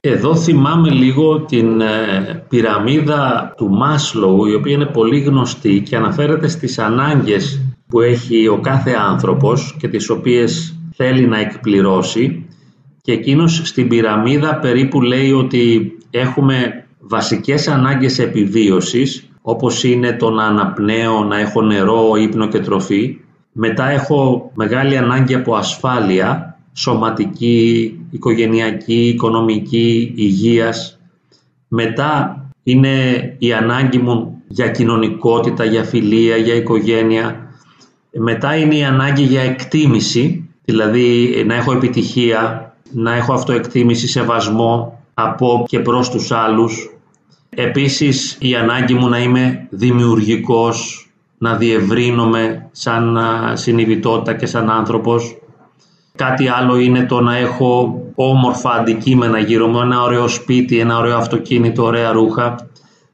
Εδώ 0.00 0.36
θυμάμαι 0.36 0.90
λίγο 0.90 1.40
την 1.40 1.80
ε, 1.80 2.44
πυραμίδα 2.48 3.52
του 3.56 3.68
Μάσλοου, 3.68 4.46
η 4.46 4.54
οποία 4.54 4.72
είναι 4.72 4.86
πολύ 4.86 5.20
γνωστή 5.20 5.80
και 5.80 5.96
αναφέρεται 5.96 6.48
στις 6.48 6.78
ανάγκες 6.78 7.60
που 7.88 8.00
έχει 8.00 8.48
ο 8.48 8.58
κάθε 8.60 8.92
άνθρωπος 9.08 9.76
και 9.78 9.88
τις 9.88 10.10
οποίες 10.10 10.78
θέλει 10.94 11.26
να 11.26 11.38
εκπληρώσει 11.38 12.46
και 13.02 13.12
εκείνος 13.12 13.60
στην 13.64 13.88
πυραμίδα 13.88 14.58
περίπου 14.58 15.02
λέει 15.02 15.32
ότι 15.32 15.92
έχουμε 16.10 16.84
βασικές 16.98 17.68
ανάγκες 17.68 18.18
επιβίωσης 18.18 19.28
όπως 19.48 19.84
είναι 19.84 20.12
το 20.12 20.30
να 20.30 20.44
αναπνέω, 20.44 21.24
να 21.24 21.38
έχω 21.38 21.62
νερό, 21.62 22.16
ύπνο 22.16 22.48
και 22.48 22.60
τροφή. 22.60 23.18
Μετά 23.52 23.88
έχω 23.88 24.50
μεγάλη 24.54 24.96
ανάγκη 24.96 25.34
από 25.34 25.54
ασφάλεια 25.54 26.58
σωματική, 26.72 27.98
οικογενειακή, 28.10 29.08
οικονομική, 29.08 30.12
υγείας. 30.16 30.98
Μετά 31.68 32.40
είναι 32.62 32.90
η 33.38 33.52
ανάγκη 33.52 33.98
μου 33.98 34.42
για 34.48 34.68
κοινωνικότητα, 34.68 35.64
για 35.64 35.84
φιλία, 35.84 36.36
για 36.36 36.54
οικογένεια. 36.54 37.50
Μετά 38.12 38.56
είναι 38.56 38.74
η 38.74 38.84
ανάγκη 38.84 39.22
για 39.22 39.42
εκτίμηση, 39.42 40.48
δηλαδή 40.64 41.42
να 41.46 41.54
έχω 41.54 41.72
επιτυχία, 41.72 42.74
να 42.92 43.14
έχω 43.14 43.32
αυτοεκτίμηση, 43.32 44.08
σεβασμό 44.08 45.02
από 45.14 45.64
και 45.68 45.80
προς 45.80 46.10
τους 46.10 46.32
άλλους. 46.32 46.95
Επίσης 47.58 48.36
η 48.40 48.54
ανάγκη 48.54 48.94
μου 48.94 49.08
να 49.08 49.18
είμαι 49.18 49.66
δημιουργικός, 49.70 51.08
να 51.38 51.56
διευρύνομαι 51.56 52.68
σαν 52.72 53.18
συνειδητότητα 53.52 54.34
και 54.34 54.46
σαν 54.46 54.70
άνθρωπος. 54.70 55.36
Κάτι 56.14 56.48
άλλο 56.48 56.78
είναι 56.78 57.04
το 57.04 57.20
να 57.20 57.36
έχω 57.36 58.02
όμορφα 58.14 58.70
αντικείμενα 58.70 59.38
γύρω 59.38 59.66
μου, 59.66 59.80
ένα 59.80 60.02
ωραίο 60.02 60.28
σπίτι, 60.28 60.78
ένα 60.78 60.98
ωραίο 60.98 61.16
αυτοκίνητο, 61.16 61.84
ωραία 61.84 62.12
ρούχα. 62.12 62.68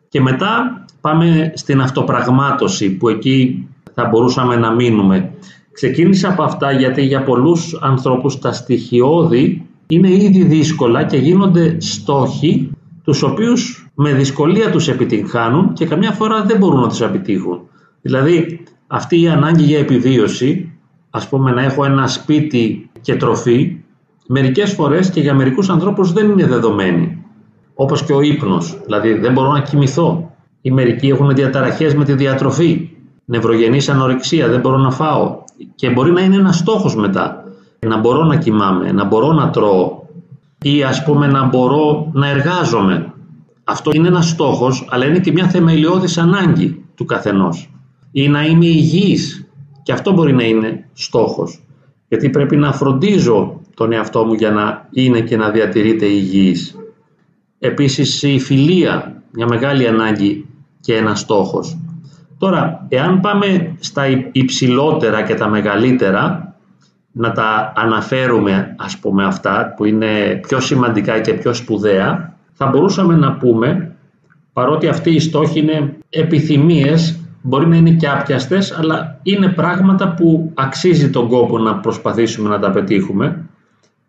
Και 0.09 0.21
μετά 0.21 0.85
πάμε 1.01 1.53
στην 1.55 1.81
αυτοπραγμάτωση 1.81 2.91
που 2.91 3.09
εκεί 3.09 3.69
θα 3.95 4.05
μπορούσαμε 4.05 4.57
να 4.57 4.71
μείνουμε. 4.71 5.31
Ξεκίνησα 5.73 6.29
από 6.29 6.43
αυτά 6.43 6.73
γιατί 6.73 7.03
για 7.03 7.23
πολλούς 7.23 7.79
ανθρώπους 7.81 8.39
τα 8.39 8.53
στοιχειώδη 8.53 9.67
είναι 9.87 10.09
ήδη 10.11 10.43
δύσκολα 10.43 11.05
και 11.05 11.17
γίνονται 11.17 11.77
στόχοι 11.81 12.71
τους 13.05 13.23
οποίους 13.23 13.91
με 13.95 14.12
δυσκολία 14.12 14.71
τους 14.71 14.88
επιτυγχάνουν 14.88 15.73
και 15.73 15.87
καμιά 15.87 16.11
φορά 16.11 16.43
δεν 16.43 16.59
μπορούν 16.59 16.81
να 16.81 16.88
τους 16.88 17.01
επιτύχουν. 17.01 17.61
Δηλαδή 18.03 18.65
αυτή 18.87 19.21
η 19.21 19.29
ανάγκη 19.29 19.62
για 19.62 19.79
επιβίωση 19.79 20.73
ας 21.11 21.29
πούμε 21.29 21.51
να 21.51 21.62
έχω 21.62 21.85
ένα 21.85 22.07
σπίτι 22.07 22.91
και 23.01 23.17
τροφή, 23.17 23.77
μερικές 24.27 24.73
φορές 24.73 25.11
και 25.11 25.21
για 25.21 25.35
μερικούς 25.35 25.69
ανθρώπους 25.69 26.12
δεν 26.12 26.31
είναι 26.31 26.47
δεδομένη. 26.47 27.25
Όπως 27.75 28.05
και 28.05 28.12
ο 28.12 28.21
ύπνος, 28.21 28.81
δηλαδή 28.85 29.15
δεν 29.15 29.33
μπορώ 29.33 29.53
να 29.53 29.61
κοιμηθώ. 29.61 30.33
Οι 30.61 30.71
μερικοί 30.71 31.09
έχουν 31.09 31.35
διαταραχές 31.35 31.95
με 31.95 32.05
τη 32.05 32.12
διατροφή, 32.12 32.91
νευρογενής 33.25 33.88
ανορεξία, 33.88 34.49
δεν 34.49 34.61
μπορώ 34.61 34.77
να 34.77 34.91
φάω. 34.91 35.37
Και 35.75 35.91
μπορεί 35.91 36.12
να 36.12 36.21
είναι 36.21 36.37
ένας 36.37 36.57
στόχος 36.57 36.97
μετά, 36.97 37.45
να 37.79 37.99
μπορώ 37.99 38.25
να 38.25 38.37
κοιμάμαι, 38.37 38.93
να 38.93 39.05
μπορώ 39.05 39.33
να 39.33 39.51
τρώω 39.51 40.02
ή 40.62 40.83
ας 40.83 41.05
πούμε 41.05 41.27
να 41.27 41.44
μπορώ 41.44 42.11
να 42.12 42.29
εργάζομαι. 42.29 43.12
Αυτό 43.64 43.90
είναι 43.94 44.09
ένας 44.09 44.29
στόχος, 44.29 44.87
αλλά 44.90 45.05
είναι 45.05 45.18
και 45.18 45.33
μια 45.33 45.48
θεμελιώδης 45.48 46.18
ανάγκη 46.18 46.85
του 46.94 47.05
καθενός. 47.05 47.70
Ή 48.12 48.29
να 48.29 48.44
είμαι 48.44 48.66
υγιής, 48.66 49.46
και 49.83 49.92
αυτό 49.92 50.12
μπορεί 50.12 50.33
να 50.33 50.44
είναι 50.44 50.88
στόχος. 50.92 51.61
Γιατί 52.09 52.31
πρέπει 52.31 52.57
να 52.57 52.72
φροντίζω 52.72 53.61
τον 53.75 53.92
εαυτό 53.92 54.25
μου 54.25 54.33
για 54.33 54.51
να 54.51 54.88
είναι 54.90 55.20
και 55.20 55.37
να 55.37 55.51
διατηρείται 55.51 56.07
υγιής. 56.07 56.77
Επίσης 57.59 58.22
η 58.22 58.38
φιλία, 58.38 59.22
μια 59.31 59.46
μεγάλη 59.46 59.87
ανάγκη 59.87 60.46
και 60.81 60.96
ένας 60.96 61.20
στόχος. 61.20 61.79
Τώρα, 62.38 62.87
εάν 62.88 63.20
πάμε 63.20 63.77
στα 63.81 64.03
υψηλότερα 64.33 65.22
και 65.22 65.35
τα 65.35 65.48
μεγαλύτερα, 65.48 66.52
να 67.12 67.33
τα 67.33 67.72
αναφέρουμε 67.77 68.75
ας 68.79 68.98
πούμε 68.98 69.25
αυτά 69.25 69.75
που 69.77 69.85
είναι 69.85 70.40
πιο 70.48 70.61
σημαντικά 70.61 71.20
και 71.20 71.33
πιο 71.33 71.55
σπουδαία, 71.55 72.37
θα 72.53 72.66
μπορούσαμε 72.66 73.16
να 73.16 73.33
πούμε, 73.33 73.92
παρότι 74.53 74.88
αυτοί 74.88 75.11
οι 75.11 75.20
στόχοι 75.20 75.59
είναι 75.59 75.96
επιθυμίες 76.11 77.22
μπορεί 77.42 77.66
να 77.66 77.77
είναι 77.77 77.90
και 77.90 78.09
άπιαστες, 78.09 78.79
αλλά 78.79 79.18
είναι 79.22 79.48
πράγματα 79.48 80.14
που 80.14 80.51
αξίζει 80.55 81.11
τον 81.11 81.29
κόπο 81.29 81.59
να 81.59 81.75
προσπαθήσουμε 81.75 82.48
να 82.48 82.59
τα 82.59 82.70
πετύχουμε 82.70 83.44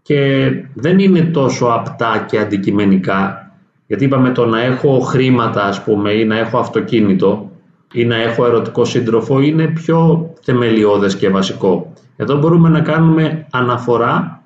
και 0.02 0.50
δεν 0.74 1.00
είναι 1.00 1.22
τόσο 1.22 1.66
απτά 1.66 2.26
και 2.30 2.40
αντικειμενικά. 2.40 3.52
Γιατί 3.88 4.06
είπαμε 4.06 4.32
το 4.32 4.46
να 4.46 4.62
έχω 4.62 5.00
χρήματα, 5.00 5.64
ας 5.64 5.84
πούμε, 5.84 6.12
ή 6.12 6.26
να 6.26 6.38
έχω 6.38 6.58
αυτοκίνητο 6.58 7.52
ή 7.94 8.06
να 8.06 8.16
έχω 8.16 8.46
ερωτικό 8.46 8.86
σύντροφο 8.86 9.42
είναι 9.42 9.68
πιο 9.68 10.30
θεμελιώδες 10.42 11.16
και 11.16 11.30
βασικό. 11.30 11.94
Εδώ 12.16 12.38
μπορούμε 12.38 12.70
να 12.70 12.80
κάνουμε 12.80 13.48
αναφορά 13.52 14.44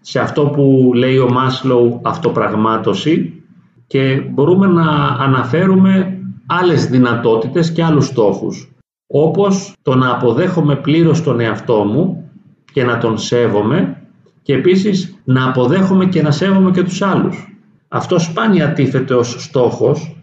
σε 0.00 0.20
αυτό 0.20 0.46
που 0.46 0.90
λέει 0.94 1.18
ο 1.18 1.32
Μάσλοου 1.32 2.00
αυτοπραγμάτωση 2.02 3.42
και 3.86 4.22
μπορούμε 4.30 4.66
να 4.66 4.86
αναφέρουμε 5.18 6.18
άλλες 6.46 6.86
δυνατότητες 6.86 7.72
και 7.72 7.84
άλλους 7.84 8.06
στόχους, 8.06 8.72
όπως 9.06 9.74
το 9.82 9.94
να 9.94 10.10
αποδέχομαι 10.10 10.76
πλήρως 10.76 11.22
τον 11.22 11.40
εαυτό 11.40 11.84
μου 11.84 12.30
και 12.72 12.84
να 12.84 12.98
τον 12.98 13.18
σέβομαι 13.18 14.00
και 14.42 14.54
επίσης 14.54 15.18
να 15.24 15.48
αποδέχομαι 15.48 16.06
και 16.06 16.22
να 16.22 16.30
σέβομαι 16.30 16.70
και 16.70 16.82
τους 16.82 17.02
άλλους. 17.02 17.58
Αυτό 17.88 18.18
σπάνια 18.18 18.72
τίθεται 18.72 19.14
ως 19.14 19.36
στόχος, 19.38 20.16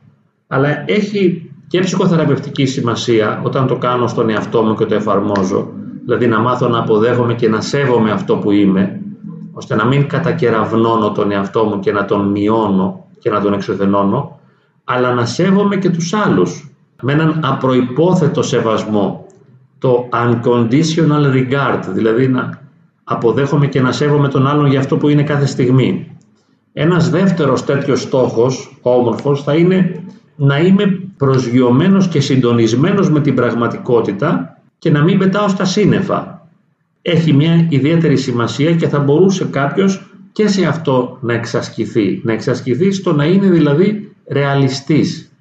αλλά 0.48 0.84
έχει 0.86 1.52
και 1.68 1.80
ψυχοθεραπευτική 1.80 2.66
σημασία 2.66 3.42
όταν 3.44 3.68
το 3.68 3.76
κάνω 3.76 4.08
στον 4.08 4.30
εαυτό 4.30 4.64
μου 4.64 4.76
και 4.76 4.86
το 4.86 4.96
εφαρμόζω, 4.96 5.72
δηλαδή 6.06 6.28
να 6.28 6.40
μάθω 6.40 6.68
να 6.68 6.80
αποδέχομαι 6.80 7.34
και 7.34 7.50
να 7.50 7.62
σέβομαι 7.62 8.12
αυτό 8.12 8.36
που 8.38 8.52
είμαι, 8.52 9.02
ώστε 9.52 9.76
να 9.76 9.86
μην 9.86 10.08
κατακεραυνώνω 10.08 11.12
τον 11.12 11.32
εαυτό 11.32 11.64
μου 11.64 11.80
και 11.80 11.92
να 11.92 12.06
τον 12.06 12.28
μειώνω 12.28 13.06
και 13.20 13.30
να 13.30 13.42
τον 13.42 13.54
εξοδενώνω, 13.54 14.40
αλλά 14.84 15.14
να 15.14 15.26
σέβομαι 15.26 15.76
και 15.76 15.90
τους 15.90 16.14
άλλους 16.14 16.72
με 17.02 17.14
έναν 17.14 17.40
απροϋπόθετο 17.44 18.42
σεβασμό, 18.42 19.26
το 19.80 20.10
unconditional 20.14 21.34
regard, 21.34 21.84
δηλαδή 21.88 22.28
να 22.28 22.62
αποδέχομαι 23.04 23.68
και 23.68 23.82
να 23.82 23.92
σέβομαι 23.92 24.28
τον 24.28 24.48
άλλον 24.48 24.66
για 24.66 24.80
αυτό 24.80 24.98
που 24.98 25.10
είναι 25.10 25.24
κάθε 25.24 25.46
στιγμή. 25.46 26.18
Ένας 26.74 27.10
δεύτερος 27.10 27.66
τέτοιος 27.66 28.02
στόχος, 28.02 28.78
όμορφος, 28.82 29.44
θα 29.44 29.56
είναι 29.56 30.04
να 30.36 30.60
είμαι 30.60 31.00
προσγειωμένος 31.18 32.08
και 32.08 32.22
συντονισμένος 32.22 33.10
με 33.10 33.20
την 33.20 33.36
πραγματικότητα 33.36 34.53
και 34.84 34.90
να 34.90 35.04
μην 35.04 35.18
πετάω 35.18 35.48
στα 35.48 35.66
σύννεφα. 35.66 36.48
Έχει 37.02 37.34
μια 37.34 37.68
ιδιαίτερη 37.70 38.18
σημασία 38.18 38.76
και 38.76 38.88
θα 38.88 39.00
μπορούσε 39.00 39.46
κάποιος 39.46 40.12
και 40.32 40.48
σε 40.48 40.66
αυτό 40.66 41.18
να 41.22 41.34
εξασκηθεί. 41.34 42.22
Να 42.24 42.34
εξασκηθεί 42.34 42.92
στο 42.92 43.14
να 43.14 43.26
είναι 43.26 43.50
δηλαδή 43.50 44.12
ρεαλιστής. 44.28 45.32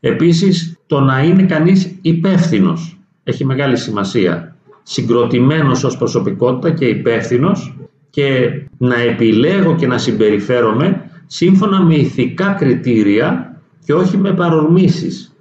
Επίσης, 0.00 0.78
το 0.86 1.00
να 1.00 1.22
είναι 1.22 1.42
κανείς 1.42 1.98
υπεύθυνος 2.02 2.98
έχει 3.24 3.44
μεγάλη 3.44 3.76
σημασία. 3.76 4.56
Συγκροτημένος 4.82 5.84
ως 5.84 5.96
προσωπικότητα 5.96 6.70
και 6.70 6.84
υπεύθυνος 6.84 7.76
και 8.10 8.50
να 8.78 9.00
επιλέγω 9.00 9.74
και 9.76 9.86
να 9.86 9.98
συμπεριφέρομαι 9.98 11.10
σύμφωνα 11.26 11.82
με 11.82 11.94
ηθικά 11.94 12.52
κριτήρια 12.52 13.60
και 13.84 13.94
όχι 13.94 14.16
με 14.16 14.32
παρορμήσεις. 14.32 15.35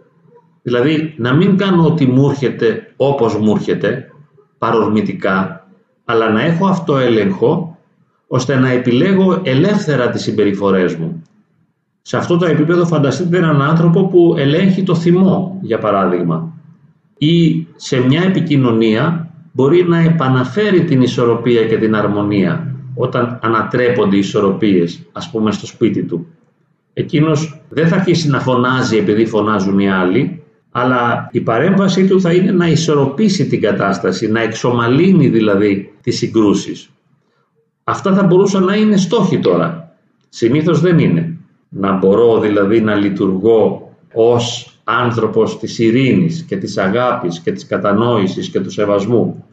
Δηλαδή, 0.66 1.14
να 1.18 1.34
μην 1.34 1.58
κάνω 1.58 1.86
ό,τι 1.86 2.06
μου 2.06 2.30
έρχεται 2.30 2.94
όπως 2.96 3.38
μου 3.38 3.52
έρχεται, 3.56 4.12
παρορμητικά, 4.58 5.68
αλλά 6.06 6.30
να 6.30 6.42
έχω 6.42 6.68
αυτό 6.68 6.98
έλεγχο, 6.98 7.78
ώστε 8.28 8.56
να 8.56 8.70
επιλέγω 8.70 9.42
ελεύθερα 9.44 10.10
τις 10.10 10.22
συμπεριφορές 10.22 10.96
μου. 10.96 11.22
Σε 12.02 12.18
αυτό 12.18 12.38
το 12.38 12.46
επίπεδο 12.46 12.86
φανταστείτε 12.86 13.38
έναν 13.38 13.62
άνθρωπο 13.62 14.06
που 14.06 14.36
ελέγχει 14.38 14.84
το 14.84 14.96
θυμό, 14.96 15.60
για 15.62 15.80
παράδειγμα, 15.80 16.54
ή 17.18 17.68
σε 17.76 18.00
μια 18.00 18.22
επικοινωνία 18.22 19.30
μπορεί 19.52 19.84
να 19.84 20.00
επαναφέρει 20.00 20.84
την 20.84 21.02
ισορροπία 21.02 21.66
και 21.66 21.78
την 21.78 21.96
αρμονία 21.96 22.76
όταν 22.96 23.40
ανατρέπονται 23.42 24.16
οι 24.16 24.20
ισορροπίες, 24.20 25.02
ας 25.12 25.30
πούμε 25.32 25.52
στο 25.52 25.66
σπίτι 25.66 26.04
του. 26.04 26.28
Εκείνος 26.94 27.62
δεν 27.70 27.88
θα 27.88 27.96
αρχίσει 27.96 28.30
να 28.30 28.40
φωνάζει 28.40 28.98
επειδή 28.98 29.26
φωνάζουν 29.26 29.80
οι 29.80 29.90
άλλοι, 29.90 30.40
αλλά 30.78 31.30
η 31.32 31.42
παρέμβασή 31.42 32.08
του 32.08 32.22
θα 32.22 32.34
είναι 32.34 32.52
να 32.52 32.68
ισορροπήσει 32.68 33.48
την 33.48 33.62
κατάσταση, 33.62 34.32
να 34.32 34.42
εξομαλύνει 34.42 35.28
δηλαδή 35.28 35.94
τις 36.02 36.18
συγκρούσεις. 36.18 36.90
Αυτά 37.84 38.14
θα 38.14 38.24
μπορούσαν 38.24 38.64
να 38.64 38.76
είναι 38.76 38.98
στόχοι 38.98 39.40
τώρα. 39.40 39.96
Συνήθως 40.30 40.82
δεν 40.82 41.00
είναι 41.00 41.38
να 41.70 41.98
μπορώ 41.98 42.40
δηλαδή 42.40 42.82
να 42.82 42.96
λειτουργώ 42.96 43.92
ως 44.14 44.78
άνθρωπος 44.84 45.60
της 45.60 45.80
ειρήνης 45.80 46.44
και 46.44 46.58
της 46.58 46.78
αγάπης 46.78 47.40
και 47.40 47.52
της 47.52 47.66
κατανόησης 47.66 48.50
και 48.50 48.60
του 48.60 48.72
σεβασμού. 48.72 49.46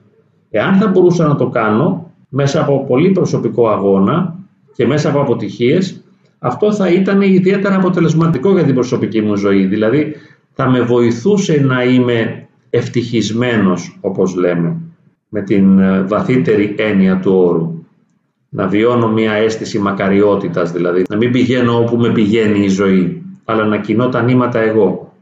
Εάν 0.50 0.74
θα 0.74 0.86
μπορούσα 0.86 1.26
να 1.26 1.36
το 1.36 1.48
κάνω 1.48 2.10
μέσα 2.28 2.60
από 2.60 2.84
πολύ 2.84 3.10
προσωπικό 3.10 3.68
αγώνα 3.68 4.34
και 4.74 4.86
μέσα 4.86 5.08
από 5.08 5.20
αποτυχίες, 5.20 6.02
αυτό 6.38 6.72
θα 6.72 6.88
ήταν 6.88 7.20
ιδιαίτερα 7.20 7.76
αποτελεσματικό 7.76 8.52
για 8.52 8.64
την 8.64 8.74
προσωπική 8.74 9.20
μου 9.20 9.36
ζωή. 9.36 9.64
Δηλαδή 9.64 10.14
θα 10.52 10.70
με 10.70 10.80
βοηθούσε 10.80 11.60
να 11.66 11.84
είμαι 11.84 12.48
ευτυχισμένος, 12.70 13.98
όπως 14.00 14.34
λέμε, 14.34 14.76
με 15.28 15.42
την 15.42 15.78
ε, 15.78 16.02
βαθύτερη 16.02 16.74
έννοια 16.78 17.18
του 17.18 17.32
όρου 17.34 17.82
να 18.54 18.66
βιώνω 18.66 19.08
μια 19.08 19.32
αίσθηση 19.32 19.78
μακαριότητας 19.78 20.72
δηλαδή, 20.72 21.04
να 21.08 21.16
μην 21.16 21.30
πηγαίνω 21.30 21.78
όπου 21.78 21.96
με 21.96 22.12
πηγαίνει 22.12 22.64
η 22.64 22.68
ζωή, 22.68 23.22
αλλά 23.44 23.64
να 23.64 23.78
κοινώ 23.78 24.08
τα 24.08 24.22
νήματα 24.22 24.58
εγώ. 24.58 25.12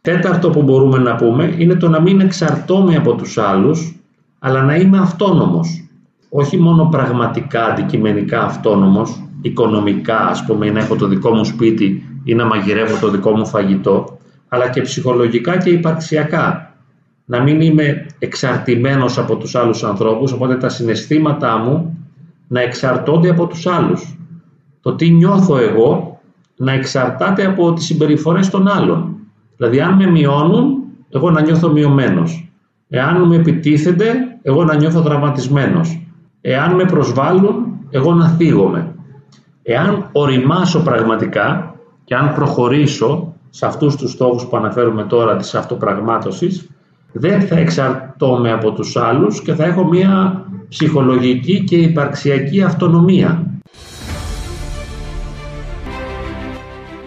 Τέταρτο 0.00 0.50
που 0.50 0.62
μπορούμε 0.62 0.98
να 0.98 1.14
πούμε 1.14 1.54
είναι 1.58 1.74
το 1.74 1.88
να 1.88 2.00
μην 2.00 2.20
εξαρτώμαι 2.20 2.96
από 2.96 3.14
τους 3.14 3.38
άλλους, 3.38 4.00
αλλά 4.38 4.62
να 4.62 4.76
είμαι 4.76 4.98
αυτόνομος. 4.98 5.88
Όχι 6.28 6.56
μόνο 6.56 6.88
πραγματικά, 6.90 7.64
αντικειμενικά 7.64 8.42
αυτόνομος, 8.42 9.22
οικονομικά 9.42 10.18
ας 10.18 10.44
πούμε, 10.44 10.66
ή 10.66 10.70
να 10.70 10.78
έχω 10.78 10.96
το 10.96 11.06
δικό 11.06 11.30
μου 11.30 11.44
σπίτι 11.44 12.04
ή 12.24 12.34
να 12.34 12.44
μαγειρεύω 12.44 12.96
το 13.00 13.10
δικό 13.10 13.30
μου 13.30 13.46
φαγητό, 13.46 14.18
αλλά 14.52 14.68
και 14.68 14.80
ψυχολογικά 14.80 15.56
και 15.56 15.70
υπαρξιακά. 15.70 16.74
Να 17.24 17.42
μην 17.42 17.60
είμαι 17.60 18.06
εξαρτημένος 18.18 19.18
από 19.18 19.36
τους 19.36 19.54
άλλους 19.54 19.84
ανθρώπους, 19.84 20.32
οπότε 20.32 20.56
τα 20.56 20.68
συναισθήματά 20.68 21.56
μου 21.56 21.98
να 22.48 22.60
εξαρτώνται 22.60 23.30
από 23.30 23.46
τους 23.46 23.66
άλλους. 23.66 24.18
Το 24.80 24.94
τι 24.94 25.10
νιώθω 25.10 25.56
εγώ 25.56 26.20
να 26.56 26.72
εξαρτάται 26.72 27.46
από 27.46 27.72
τις 27.72 27.84
συμπεριφορές 27.84 28.50
των 28.50 28.68
άλλων. 28.68 29.16
Δηλαδή 29.56 29.80
αν 29.80 29.94
με 29.94 30.06
μειώνουν, 30.06 30.78
εγώ 31.10 31.30
να 31.30 31.40
νιώθω 31.40 31.72
μειωμένος. 31.72 32.50
Εάν 32.88 33.22
με 33.22 33.36
επιτίθενται, 33.36 34.14
εγώ 34.42 34.64
να 34.64 34.76
νιώθω 34.76 35.00
δραματισμένος. 35.00 36.02
Εάν 36.40 36.74
με 36.74 36.84
προσβάλλουν, 36.84 37.78
εγώ 37.90 38.14
να 38.14 38.28
θίγομαι. 38.28 38.94
Εάν 39.62 40.08
οριμάσω 40.12 40.82
πραγματικά 40.82 41.74
και 42.04 42.14
αν 42.14 42.34
προχωρήσω 42.34 43.29
σε 43.50 43.66
αυτούς 43.66 43.96
τους 43.96 44.10
στόχους 44.10 44.46
που 44.46 44.56
αναφέρουμε 44.56 45.04
τώρα 45.04 45.36
της 45.36 45.54
αυτοπραγμάτωσης, 45.54 46.68
δεν 47.12 47.40
θα 47.40 47.58
εξαρτώμαι 47.58 48.52
από 48.52 48.72
τους 48.72 48.96
άλλους 48.96 49.42
και 49.42 49.54
θα 49.54 49.64
έχω 49.64 49.84
μία 49.84 50.44
ψυχολογική 50.68 51.64
και 51.64 51.76
υπαρξιακή 51.76 52.62
αυτονομία. 52.62 53.44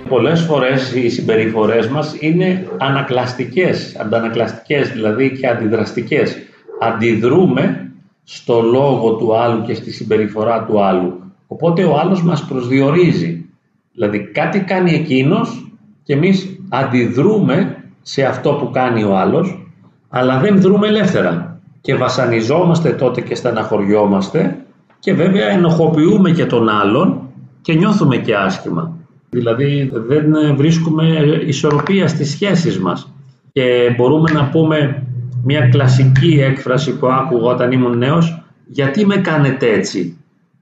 Πολλές 0.10 0.42
φορές 0.42 0.94
οι 0.94 1.10
συμπεριφορές 1.10 1.88
μας 1.88 2.16
είναι 2.20 2.68
ανακλαστικές, 2.78 3.96
αντανακλαστικές 4.00 4.92
δηλαδή 4.92 5.32
και 5.32 5.48
αντιδραστικές. 5.48 6.36
αντιδρούμε 6.80 7.92
στο 8.24 8.62
λόγο 8.62 9.14
του 9.14 9.36
άλλου 9.36 9.62
και 9.62 9.74
στη 9.74 9.92
συμπεριφορά 9.92 10.66
του 10.66 10.84
άλλου. 10.84 11.22
Οπότε 11.48 11.84
ο 11.84 12.00
άλλος 12.00 12.24
μας 12.24 12.46
προσδιορίζει. 12.46 13.46
Δηλαδή 13.94 14.20
κάτι 14.20 14.60
κάνει 14.60 14.94
εκείνος 14.94 15.73
και 16.04 16.14
εμείς 16.14 16.60
αντιδρούμε 16.70 17.84
σε 18.02 18.24
αυτό 18.24 18.52
που 18.54 18.70
κάνει 18.70 19.04
ο 19.04 19.18
άλλος, 19.18 19.68
αλλά 20.10 20.40
δεν 20.40 20.62
δρούμε 20.62 20.88
ελεύθερα. 20.88 21.62
Και 21.82 21.96
βασανιζόμαστε 21.96 22.90
τότε 22.90 23.22
και 23.22 23.36
στεναχωριόμαστε 23.36 24.58
και 25.00 25.14
βέβαια 25.14 25.50
ενοχοποιούμε 25.50 26.32
και 26.32 26.46
τον 26.46 26.70
άλλον 26.70 27.22
και 27.62 27.74
νιώθουμε 27.74 28.18
και 28.18 28.36
άσχημα. 28.36 28.98
Δηλαδή 29.30 29.92
δεν 30.08 30.56
βρίσκουμε 30.56 31.06
ισορροπία 31.46 32.08
στις 32.08 32.30
σχέσεις 32.30 32.80
μας. 32.80 33.14
Και 33.52 33.94
μπορούμε 33.98 34.32
να 34.32 34.50
πούμε 34.50 35.04
μια 35.44 35.68
κλασική 35.70 36.40
έκφραση 36.42 36.98
που 36.98 37.08
άκουγα 37.08 37.48
όταν 37.48 37.72
ήμουν 37.72 37.98
νέος 37.98 38.44
«Γιατί 38.68 39.06
με 39.06 39.18
κάνετε 39.18 39.74
έτσι» 39.74 40.18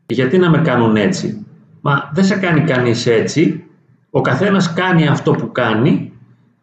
«Γιατί 0.06 0.38
να 0.38 0.50
με 0.50 0.58
κάνουν 0.58 0.96
έτσι» 0.96 1.46
Μα 1.82 2.12
δεν 2.14 2.24
σε 2.24 2.36
κάνει 2.36 2.62
κανείς 2.62 3.06
έτσι, 3.06 3.64
ο 4.12 4.22
καθένας 4.22 4.74
κάνει 4.74 5.08
αυτό 5.08 5.32
που 5.32 5.52
κάνει 5.52 6.12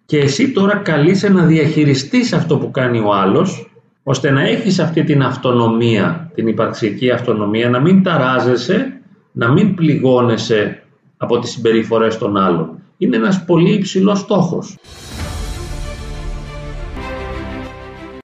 και 0.07 0.19
εσύ 0.19 0.53
τώρα 0.53 0.77
καλείσαι 0.77 1.29
να 1.29 1.45
διαχειριστείς 1.45 2.33
αυτό 2.33 2.59
που 2.59 2.71
κάνει 2.71 2.99
ο 2.99 3.15
άλλος 3.15 3.71
ώστε 4.03 4.31
να 4.31 4.43
έχεις 4.43 4.79
αυτή 4.79 5.05
την 5.05 5.23
αυτονομία, 5.23 6.31
την 6.35 6.47
υπαρξική 6.47 7.11
αυτονομία, 7.11 7.69
να 7.71 7.81
μην 7.81 8.03
ταράζεσαι, 8.03 9.01
να 9.33 9.53
μην 9.53 9.75
πληγώνεσαι 9.75 10.83
από 11.17 11.39
τις 11.39 11.51
συμπεριφορές 11.51 12.19
των 12.19 12.37
άλλων. 12.37 12.71
Είναι 12.99 13.17
ένας 13.17 13.45
πολύ 13.45 13.73
υψηλός 13.73 14.19
στόχος. 14.19 14.77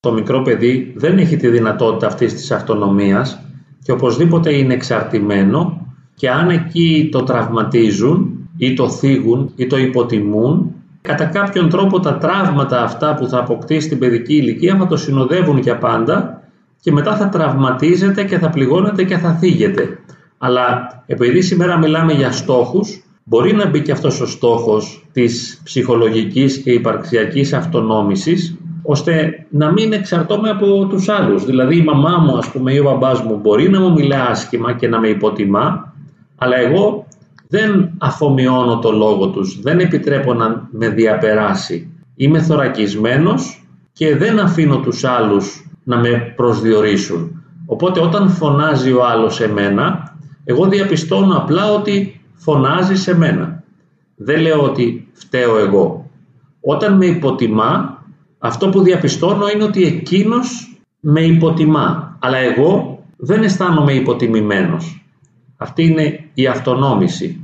Το 0.00 0.12
μικρό 0.12 0.42
παιδί 0.42 0.92
δεν 0.96 1.18
έχει 1.18 1.37
τη 1.37 1.48
δυνατότητα 1.48 2.06
αυτής 2.06 2.34
της 2.34 2.50
αυτονομίας 2.50 3.40
και 3.82 3.92
οπωσδήποτε 3.92 4.52
είναι 4.52 4.74
εξαρτημένο 4.74 5.87
και 6.14 6.30
αν 6.30 6.50
εκεί 6.50 7.08
το 7.12 7.22
τραυματίζουν 7.22 8.34
ή 8.57 8.75
το 8.75 8.90
θίγουν 8.90 9.53
ή 9.57 9.67
το 9.67 9.77
υποτιμούν 9.77 10.75
κατά 11.01 11.25
κάποιον 11.25 11.69
τρόπο 11.69 12.01
τα 12.01 12.19
τραύματα 12.19 12.83
αυτά 12.83 13.14
που 13.14 13.27
θα 13.27 13.38
αποκτήσει 13.38 13.87
στην 13.87 13.99
παιδική 13.99 14.35
ηλικία 14.35 14.77
θα 14.77 14.87
το 14.87 14.97
συνοδεύουν 14.97 15.59
για 15.59 15.79
πάντα 15.79 16.43
και 16.81 16.93
μετά 16.93 17.17
θα 17.17 17.29
τραυματίζεται 17.29 18.25
και 18.25 18.38
θα 18.38 18.51
πληγώνεται 18.51 19.05
και 19.05 19.17
θα 19.17 19.33
θίγεται. 19.33 19.99
Αλλά 20.38 20.88
επειδή 21.07 21.43
σήμερα 21.43 21.79
μιλάμε 21.79 22.12
για 22.12 22.33
στόχους, 22.33 23.03
μπορεί 23.25 23.53
να 23.53 23.69
μπει 23.69 23.83
και 23.83 23.93
αυτός 23.93 24.21
ο 24.21 24.27
στόχος 24.27 25.07
της 25.12 25.61
ψυχολογικής 25.64 26.59
και 26.59 26.73
υπαρξιακής 26.73 27.53
αυτονόμησης, 27.53 28.59
ώστε 28.83 29.47
να 29.51 29.73
μην 29.73 29.93
εξαρτώμαι 29.93 30.51
από 30.51 30.87
τους 30.87 31.09
άλλους. 31.09 31.45
Δηλαδή 31.45 31.77
η 31.77 31.83
μαμά 31.83 32.19
μου 32.19 32.37
ας 32.37 32.51
πούμε 32.51 32.73
ή 32.73 32.79
ο 32.79 32.83
μπαμπάς 32.83 33.23
μου 33.23 33.38
μπορεί 33.43 33.71
να 33.71 33.81
μου 33.81 33.93
μιλά 33.93 34.27
άσχημα 34.27 34.73
και 34.73 34.88
να 34.88 35.01
με 35.01 35.09
υποτιμά, 35.09 35.95
αλλά 36.38 36.57
εγώ 36.57 37.04
δεν 37.55 37.90
αφομοιώνω 37.99 38.79
το 38.79 38.90
λόγο 38.93 39.29
τους, 39.29 39.61
δεν 39.61 39.79
επιτρέπω 39.79 40.35
να 40.35 40.69
με 40.71 40.88
διαπεράσει. 40.88 41.90
Είμαι 42.17 42.40
θωρακισμένος 42.40 43.67
και 43.93 44.17
δεν 44.17 44.40
αφήνω 44.40 44.81
τους 44.81 45.05
άλλους 45.05 45.67
να 45.85 45.97
με 45.97 46.33
προσδιορίσουν. 46.37 47.43
Οπότε 47.67 48.01
όταν 48.01 48.29
φωνάζει 48.29 48.93
ο 48.93 49.07
άλλος 49.07 49.35
σε 49.35 49.49
μένα, 49.49 50.17
εγώ 50.45 50.67
διαπιστώνω 50.67 51.37
απλά 51.37 51.73
ότι 51.73 52.21
φωνάζει 52.35 52.97
σε 52.97 53.17
μένα. 53.17 53.62
Δεν 54.17 54.40
λέω 54.40 54.62
ότι 54.62 55.09
φταίω 55.12 55.59
εγώ. 55.59 56.11
Όταν 56.61 56.97
με 56.97 57.07
υποτιμά, 57.07 58.03
αυτό 58.38 58.69
που 58.69 58.83
διαπιστώνω 58.83 59.49
είναι 59.49 59.64
ότι 59.64 59.85
εκείνος 59.85 60.79
με 61.01 61.21
υποτιμά, 61.21 62.17
αλλά 62.21 62.37
εγώ 62.37 63.05
δεν 63.17 63.43
αισθάνομαι 63.43 63.93
υποτιμημένος. 63.93 65.05
Αυτή 65.57 65.85
είναι 65.85 66.29
η 66.35 66.47
αυτονόμηση. 66.47 67.43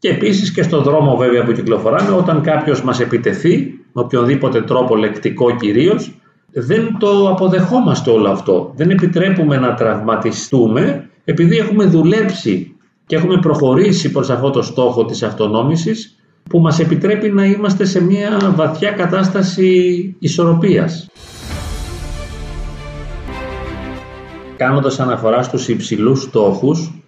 Και 0.00 0.08
επίσης 0.08 0.52
και 0.52 0.62
στο 0.62 0.82
δρόμο 0.82 1.16
βέβαια 1.16 1.44
που 1.44 1.52
κυκλοφοράμε, 1.52 2.10
όταν 2.10 2.42
κάποιος 2.42 2.82
μας 2.82 3.00
επιτεθεί, 3.00 3.74
με 3.92 4.02
οποιονδήποτε 4.02 4.62
τρόπο 4.62 4.96
λεκτικό 4.96 5.56
κυρίως, 5.56 6.14
δεν 6.52 6.96
το 6.98 7.28
αποδεχόμαστε 7.28 8.10
όλο 8.10 8.28
αυτό. 8.30 8.72
Δεν 8.76 8.90
επιτρέπουμε 8.90 9.56
να 9.56 9.74
τραυματιστούμε 9.74 11.10
επειδή 11.24 11.56
έχουμε 11.56 11.84
δουλέψει 11.84 12.76
και 13.06 13.16
έχουμε 13.16 13.38
προχωρήσει 13.38 14.10
προς 14.10 14.30
αυτό 14.30 14.50
το 14.50 14.62
στόχο 14.62 15.04
της 15.04 15.22
αυτονόμησης 15.22 16.16
που 16.50 16.60
μας 16.60 16.78
επιτρέπει 16.78 17.30
να 17.30 17.44
είμαστε 17.44 17.84
σε 17.84 18.02
μια 18.02 18.52
βαθιά 18.54 18.90
κατάσταση 18.90 20.14
ισορροπίας. 20.18 21.08
Κάνοντας 24.56 25.00
αναφορά 25.00 25.42
στους 25.42 25.68
υψηλούς 25.68 26.22
στόχους, 26.22 26.99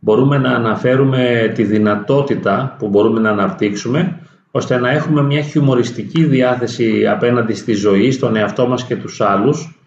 μπορούμε 0.00 0.38
να 0.38 0.50
αναφέρουμε 0.50 1.52
τη 1.54 1.64
δυνατότητα 1.64 2.76
που 2.78 2.88
μπορούμε 2.88 3.20
να 3.20 3.30
αναπτύξουμε 3.30 4.18
ώστε 4.50 4.78
να 4.78 4.90
έχουμε 4.90 5.22
μια 5.22 5.42
χιουμοριστική 5.42 6.24
διάθεση 6.24 7.06
απέναντι 7.06 7.54
στη 7.54 7.72
ζωή, 7.72 8.10
στον 8.10 8.36
εαυτό 8.36 8.68
μας 8.68 8.84
και 8.84 8.96
τους 8.96 9.20
άλλους, 9.20 9.78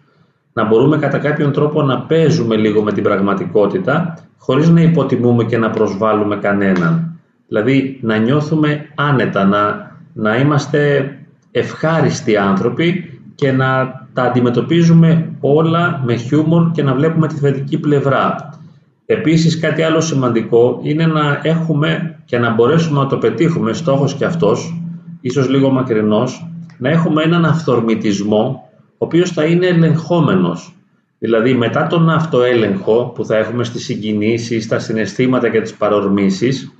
να 0.52 0.64
μπορούμε 0.64 0.98
κατά 0.98 1.18
κάποιον 1.18 1.52
τρόπο 1.52 1.82
να 1.82 2.00
παίζουμε 2.00 2.56
λίγο 2.56 2.82
με 2.82 2.92
την 2.92 3.02
πραγματικότητα, 3.02 4.18
χωρίς 4.38 4.68
να 4.68 4.80
υποτιμούμε 4.80 5.44
και 5.44 5.58
να 5.58 5.70
προσβάλλουμε 5.70 6.36
κανέναν. 6.36 7.18
Δηλαδή 7.48 7.98
να 8.02 8.16
νιώθουμε 8.16 8.86
άνετα, 8.94 9.44
να, 9.44 9.92
να 10.12 10.36
είμαστε 10.36 11.10
ευχάριστοι 11.50 12.36
άνθρωποι 12.36 13.18
και 13.34 13.52
να 13.52 14.00
τα 14.12 14.22
αντιμετωπίζουμε 14.22 15.32
όλα 15.40 16.02
με 16.04 16.14
χιούμορ 16.16 16.70
και 16.70 16.82
να 16.82 16.94
βλέπουμε 16.94 17.28
τη 17.28 17.34
θετική 17.34 17.78
πλευρά. 17.78 18.58
Επίσης 19.06 19.58
κάτι 19.58 19.82
άλλο 19.82 20.00
σημαντικό 20.00 20.80
είναι 20.82 21.06
να 21.06 21.40
έχουμε 21.42 22.18
και 22.24 22.38
να 22.38 22.54
μπορέσουμε 22.54 23.00
να 23.00 23.06
το 23.06 23.18
πετύχουμε 23.18 23.72
στόχος 23.72 24.14
και 24.14 24.24
αυτός, 24.24 24.82
ίσως 25.20 25.48
λίγο 25.48 25.70
μακρινός, 25.70 26.48
να 26.78 26.88
έχουμε 26.88 27.22
έναν 27.22 27.44
αυθορμητισμό 27.44 28.68
ο 28.92 29.04
οποίος 29.04 29.30
θα 29.30 29.44
είναι 29.44 29.66
ελεγχόμενος. 29.66 30.74
Δηλαδή 31.18 31.54
μετά 31.54 31.86
τον 31.86 32.10
αυτοέλεγχο 32.10 33.12
που 33.14 33.24
θα 33.24 33.36
έχουμε 33.36 33.64
στις 33.64 33.84
συγκινήσεις, 33.84 34.64
στα 34.64 34.78
συναισθήματα 34.78 35.48
και 35.48 35.60
τις 35.60 35.74
παρορμήσεις, 35.74 36.72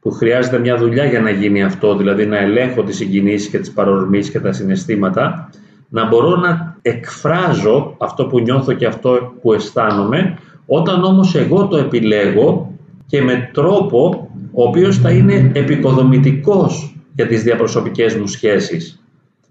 που 0.00 0.10
χρειάζεται 0.10 0.58
μια 0.58 0.76
δουλειά 0.76 1.04
για 1.04 1.20
να 1.20 1.30
γίνει 1.30 1.62
αυτό, 1.62 1.96
δηλαδή 1.96 2.26
να 2.26 2.38
ελέγχω 2.38 2.82
τις 2.82 2.96
συγκινήσεις 2.96 3.48
και 3.48 3.58
τις 3.58 3.72
παρορμήσεις 3.72 4.32
και 4.32 4.40
τα 4.40 4.52
συναισθήματα, 4.52 5.50
να 5.88 6.06
μπορώ 6.06 6.36
να 6.36 6.76
εκφράζω 6.82 7.94
αυτό 7.98 8.26
που 8.26 8.40
νιώθω 8.40 8.72
και 8.72 8.86
αυτό 8.86 9.34
που 9.42 9.52
αισθάνομαι, 9.52 10.38
όταν 10.66 11.04
όμως 11.04 11.34
εγώ 11.34 11.66
το 11.66 11.76
επιλέγω 11.76 12.72
και 13.06 13.22
με 13.22 13.50
τρόπο 13.52 14.28
ο 14.52 14.62
οποίος 14.62 14.98
θα 14.98 15.10
είναι 15.10 15.50
επικοδομητικός 15.54 16.96
για 17.14 17.26
τις 17.26 17.42
διαπροσωπικές 17.42 18.14
μου 18.14 18.26
σχέσεις. 18.26 19.02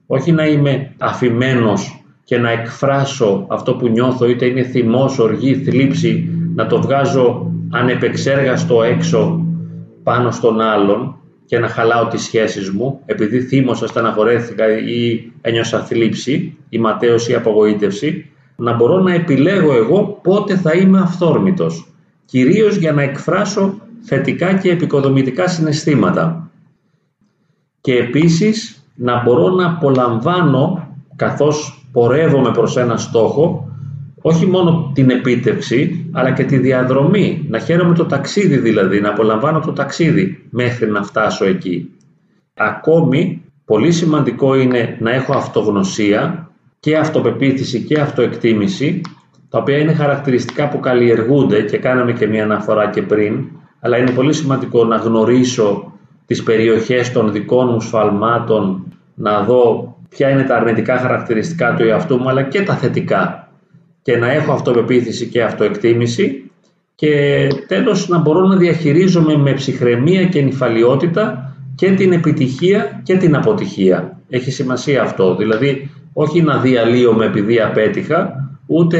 Όχι 0.07 0.31
να 0.31 0.47
είμαι 0.47 0.91
αφημένος 0.97 2.03
και 2.23 2.37
να 2.37 2.51
εκφράσω 2.51 3.45
αυτό 3.47 3.73
που 3.73 3.87
νιώθω, 3.87 4.29
είτε 4.29 4.45
είναι 4.45 4.63
θυμός, 4.63 5.19
οργή, 5.19 5.55
θλίψη, 5.55 6.29
να 6.55 6.67
το 6.67 6.81
βγάζω 6.81 7.51
ανεπεξέργαστο 7.69 8.83
έξω 8.83 9.45
πάνω 10.03 10.31
στον 10.31 10.61
άλλον 10.61 11.15
και 11.45 11.59
να 11.59 11.67
χαλάω 11.67 12.07
τις 12.07 12.23
σχέσεις 12.23 12.69
μου, 12.69 12.99
επειδή 13.05 13.39
θύμωσα, 13.39 13.87
στεναχωρέθηκα 13.87 14.77
ή 14.77 15.31
ένιωσα 15.41 15.79
θλίψη 15.79 16.57
ή 16.69 16.79
ματέωση 16.79 17.31
ή 17.31 17.35
απογοήτευση, 17.35 18.31
να 18.55 18.73
μπορώ 18.73 18.99
να 18.99 19.13
επιλέγω 19.13 19.73
εγώ 19.73 20.19
πότε 20.23 20.55
θα 20.55 20.73
είμαι 20.73 20.99
αυθόρμητος, 20.99 21.87
κυρίως 22.25 22.75
για 22.75 22.91
να 22.91 23.01
εκφράσω 23.01 23.73
θετικά 24.01 24.53
και 24.53 24.71
επικοδομητικά 24.71 25.47
συναισθήματα. 25.47 26.49
Και 27.81 27.93
επίσης 27.97 28.85
να 28.95 29.23
μπορώ 29.23 29.49
να 29.49 29.65
απολαμβάνω, 29.65 30.87
καθώς 31.15 31.85
πορεύομαι 31.91 32.51
προς 32.51 32.77
ένα 32.77 32.97
στόχο, 32.97 33.67
όχι 34.21 34.45
μόνο 34.45 34.91
την 34.93 35.09
επίτευξη, 35.09 36.09
αλλά 36.11 36.31
και 36.31 36.43
τη 36.43 36.57
διαδρομή. 36.57 37.45
Να 37.49 37.59
χαίρομαι 37.59 37.95
το 37.95 38.05
ταξίδι 38.05 38.57
δηλαδή, 38.57 39.01
να 39.01 39.09
απολαμβάνω 39.09 39.59
το 39.59 39.73
ταξίδι 39.73 40.47
μέχρι 40.49 40.89
να 40.91 41.03
φτάσω 41.03 41.45
εκεί. 41.45 41.89
Ακόμη, 42.53 43.41
πολύ 43.65 43.91
σημαντικό 43.91 44.55
είναι 44.55 44.97
να 44.99 45.11
έχω 45.11 45.33
αυτογνωσία 45.33 46.51
και 46.83 46.97
αυτοπεποίθηση 46.97 47.79
και 47.79 47.99
αυτοεκτίμηση, 47.99 49.01
τα 49.49 49.59
οποία 49.59 49.77
είναι 49.77 49.93
χαρακτηριστικά 49.93 50.69
που 50.69 50.79
καλλιεργούνται 50.79 51.61
και 51.61 51.77
κάναμε 51.77 52.13
και 52.13 52.27
μία 52.27 52.43
αναφορά 52.43 52.89
και 52.89 53.01
πριν, 53.01 53.45
αλλά 53.79 53.97
είναι 53.97 54.11
πολύ 54.11 54.33
σημαντικό 54.33 54.85
να 54.85 54.95
γνωρίσω 54.95 55.93
τις 56.25 56.43
περιοχές 56.43 57.11
των 57.11 57.31
δικών 57.31 57.69
μου 57.71 57.81
σφαλμάτων, 57.81 58.83
να 59.15 59.43
δω 59.43 59.95
ποια 60.09 60.29
είναι 60.29 60.43
τα 60.43 60.55
αρνητικά 60.55 60.97
χαρακτηριστικά 60.97 61.73
του 61.73 61.83
εαυτού 61.83 62.17
μου, 62.17 62.29
αλλά 62.29 62.41
και 62.43 62.61
τα 62.61 62.75
θετικά 62.75 63.51
και 64.01 64.17
να 64.17 64.31
έχω 64.31 64.51
αυτοπεποίθηση 64.51 65.27
και 65.27 65.43
αυτοεκτίμηση 65.43 66.51
και 66.95 67.47
τέλος 67.67 68.07
να 68.07 68.17
μπορώ 68.17 68.47
να 68.47 68.55
διαχειρίζομαι 68.55 69.37
με 69.37 69.53
ψυχραιμία 69.53 70.25
και 70.25 70.41
νυφαλιότητα 70.41 71.55
και 71.75 71.91
την 71.91 72.11
επιτυχία 72.11 73.01
και 73.03 73.17
την 73.17 73.35
αποτυχία. 73.35 74.17
Έχει 74.29 74.51
σημασία 74.51 75.01
αυτό, 75.01 75.35
δηλαδή 75.35 75.89
όχι 76.13 76.41
να 76.41 76.57
διαλύομαι 76.57 77.25
επειδή 77.25 77.61
απέτυχα, 77.61 78.49
ούτε 78.65 78.99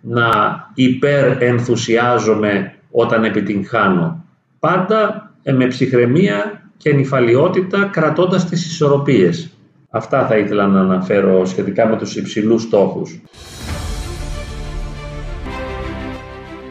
να 0.00 0.28
υπερενθουσιάζομαι 0.74 2.72
όταν 2.90 3.24
επιτυγχάνω. 3.24 4.24
Πάντα 4.58 5.30
με 5.52 5.66
ψυχραιμία 5.66 6.62
και 6.76 6.92
νυφαλιότητα 6.92 7.84
κρατώντας 7.92 8.44
τις 8.44 8.66
ισορροπίες. 8.66 9.50
Αυτά 9.90 10.26
θα 10.26 10.36
ήθελα 10.36 10.66
να 10.66 10.80
αναφέρω 10.80 11.44
σχετικά 11.44 11.86
με 11.86 11.96
τους 11.96 12.16
υψηλούς 12.16 12.62
στόχους. 12.62 13.20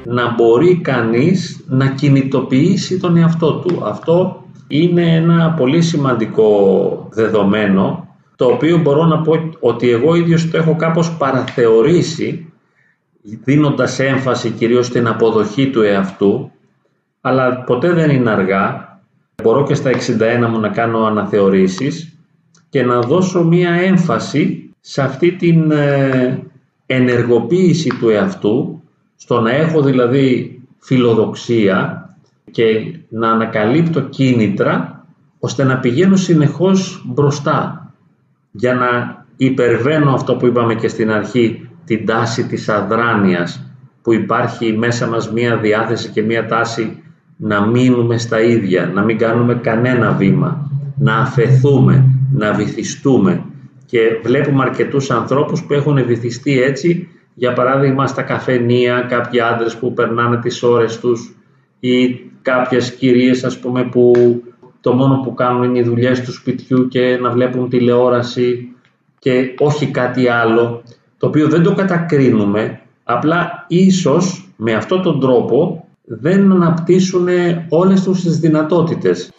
Να 0.04 0.34
μπορεί 0.34 0.78
κανείς 0.82 1.66
να 1.68 1.88
κινητοποιήσει 1.88 3.00
τον 3.00 3.18
εαυτό 3.18 3.54
του. 3.54 3.82
Αυτό 3.86 4.44
είναι 4.68 5.16
ένα 5.16 5.54
πολύ 5.58 5.82
σημαντικό 5.82 7.08
δεδομένο 7.12 8.07
το 8.38 8.46
οποίο 8.46 8.78
μπορώ 8.78 9.06
να 9.06 9.22
πω 9.22 9.50
ότι 9.60 9.90
εγώ 9.90 10.16
ίδιος 10.16 10.50
το 10.50 10.58
έχω 10.58 10.76
κάπως 10.76 11.18
παραθεωρήσει 11.18 12.54
δίνοντας 13.22 14.00
έμφαση 14.00 14.50
κυρίως 14.50 14.86
στην 14.86 15.08
αποδοχή 15.08 15.70
του 15.70 15.82
εαυτού 15.82 16.52
αλλά 17.22 17.64
ποτέ 17.64 17.94
δεν 17.94 18.10
είναι 18.10 18.30
αργά. 18.30 19.00
Μπορώ 19.44 19.64
και 19.64 19.74
στα 19.74 19.92
61 19.92 20.48
μου 20.50 20.60
να 20.60 20.70
κάνω 20.70 21.06
αναθεωρήσεις 21.06 22.18
και 22.70 22.84
να 22.84 23.00
δώσω 23.00 23.44
μία 23.44 23.72
έμφαση 23.72 24.74
σε 24.80 25.02
αυτή 25.02 25.32
την 25.32 25.72
ε, 25.72 26.44
ενεργοποίηση 26.86 27.90
του 28.00 28.10
εαυτού, 28.10 28.82
στο 29.16 29.40
να 29.42 29.52
έχω 29.52 29.82
δηλαδή 29.82 30.60
φιλοδοξία 30.80 32.10
και 32.52 32.64
να 33.10 33.32
ανακαλύπτω 33.32 34.02
κίνητρα 34.02 35.06
ώστε 35.40 35.64
να 35.64 35.78
πηγαίνω 35.80 36.16
συνεχώς 36.16 37.04
μπροστά 37.06 37.87
για 38.60 38.74
να 38.74 39.26
υπερβαίνω 39.38 40.14
αυτό 40.14 40.36
που 40.36 40.46
είπαμε 40.46 40.76
και 40.76 40.88
στην 40.88 41.12
αρχή, 41.12 41.70
την 41.86 42.06
τάση 42.06 42.48
της 42.48 42.70
αδράνειας 42.70 43.72
που 44.02 44.14
υπάρχει 44.14 44.78
μέσα 44.78 45.08
μας 45.08 45.32
μία 45.32 45.58
διάθεση 45.58 46.10
και 46.10 46.22
μία 46.22 46.46
τάση 46.46 47.04
να 47.38 47.68
μείνουμε 47.68 48.18
στα 48.18 48.42
ίδια, 48.42 48.92
να 48.94 49.04
μην 49.04 49.18
κάνουμε 49.18 49.56
κανένα 49.56 50.12
βήμα, 50.12 50.72
να 50.98 51.16
αφαιθούμε, 51.16 52.06
να 52.34 52.54
βυθιστούμε. 52.54 53.44
Και 53.86 54.00
βλέπουμε 54.24 54.64
αρκετούς 54.64 55.12
ανθρώπους 55.12 55.64
που 55.64 55.74
έχουν 55.74 56.06
βυθιστεί 56.06 56.62
έτσι 56.62 57.08
για 57.34 57.54
παράδειγμα 57.54 58.08
στα 58.08 58.22
καφενεία 58.22 59.06
κάποιοι 59.10 59.40
άντρες 59.40 59.78
που 59.78 59.94
περνάνε 59.94 60.38
τις 60.38 60.64
ώρες 60.64 61.00
τους 61.00 61.36
ή 61.80 62.20
κάποιες 62.42 62.94
κυρίες 62.94 63.44
ας 63.44 63.60
πούμε 63.60 63.84
που 63.84 64.14
το 64.88 64.94
μόνο 64.94 65.22
που 65.24 65.34
κάνουν 65.34 65.64
είναι 65.64 65.80
οι 65.80 65.84
δουλειές 65.84 66.22
του 66.22 66.32
σπιτιού 66.32 66.88
και 66.88 67.18
να 67.22 67.30
βλέπουν 67.30 67.70
τηλεόραση 67.70 68.76
και 69.20 69.56
όχι 69.60 69.86
κάτι 69.86 70.28
άλλο 70.28 70.84
το 71.18 71.28
οποίο 71.28 71.48
δεν 71.48 71.64
το 71.64 71.74
κατακρίνουμε 71.74 72.80
απλά 73.04 73.66
ίσως 73.68 74.50
με 74.56 74.74
αυτόν 74.74 75.02
τον 75.02 75.20
τρόπο 75.20 75.88
δεν 76.04 76.52
αναπτύσσουν 76.52 77.28
όλες 77.70 78.04
τους 78.04 78.22
τις 78.22 78.40
δυνατότητες. 78.40 79.32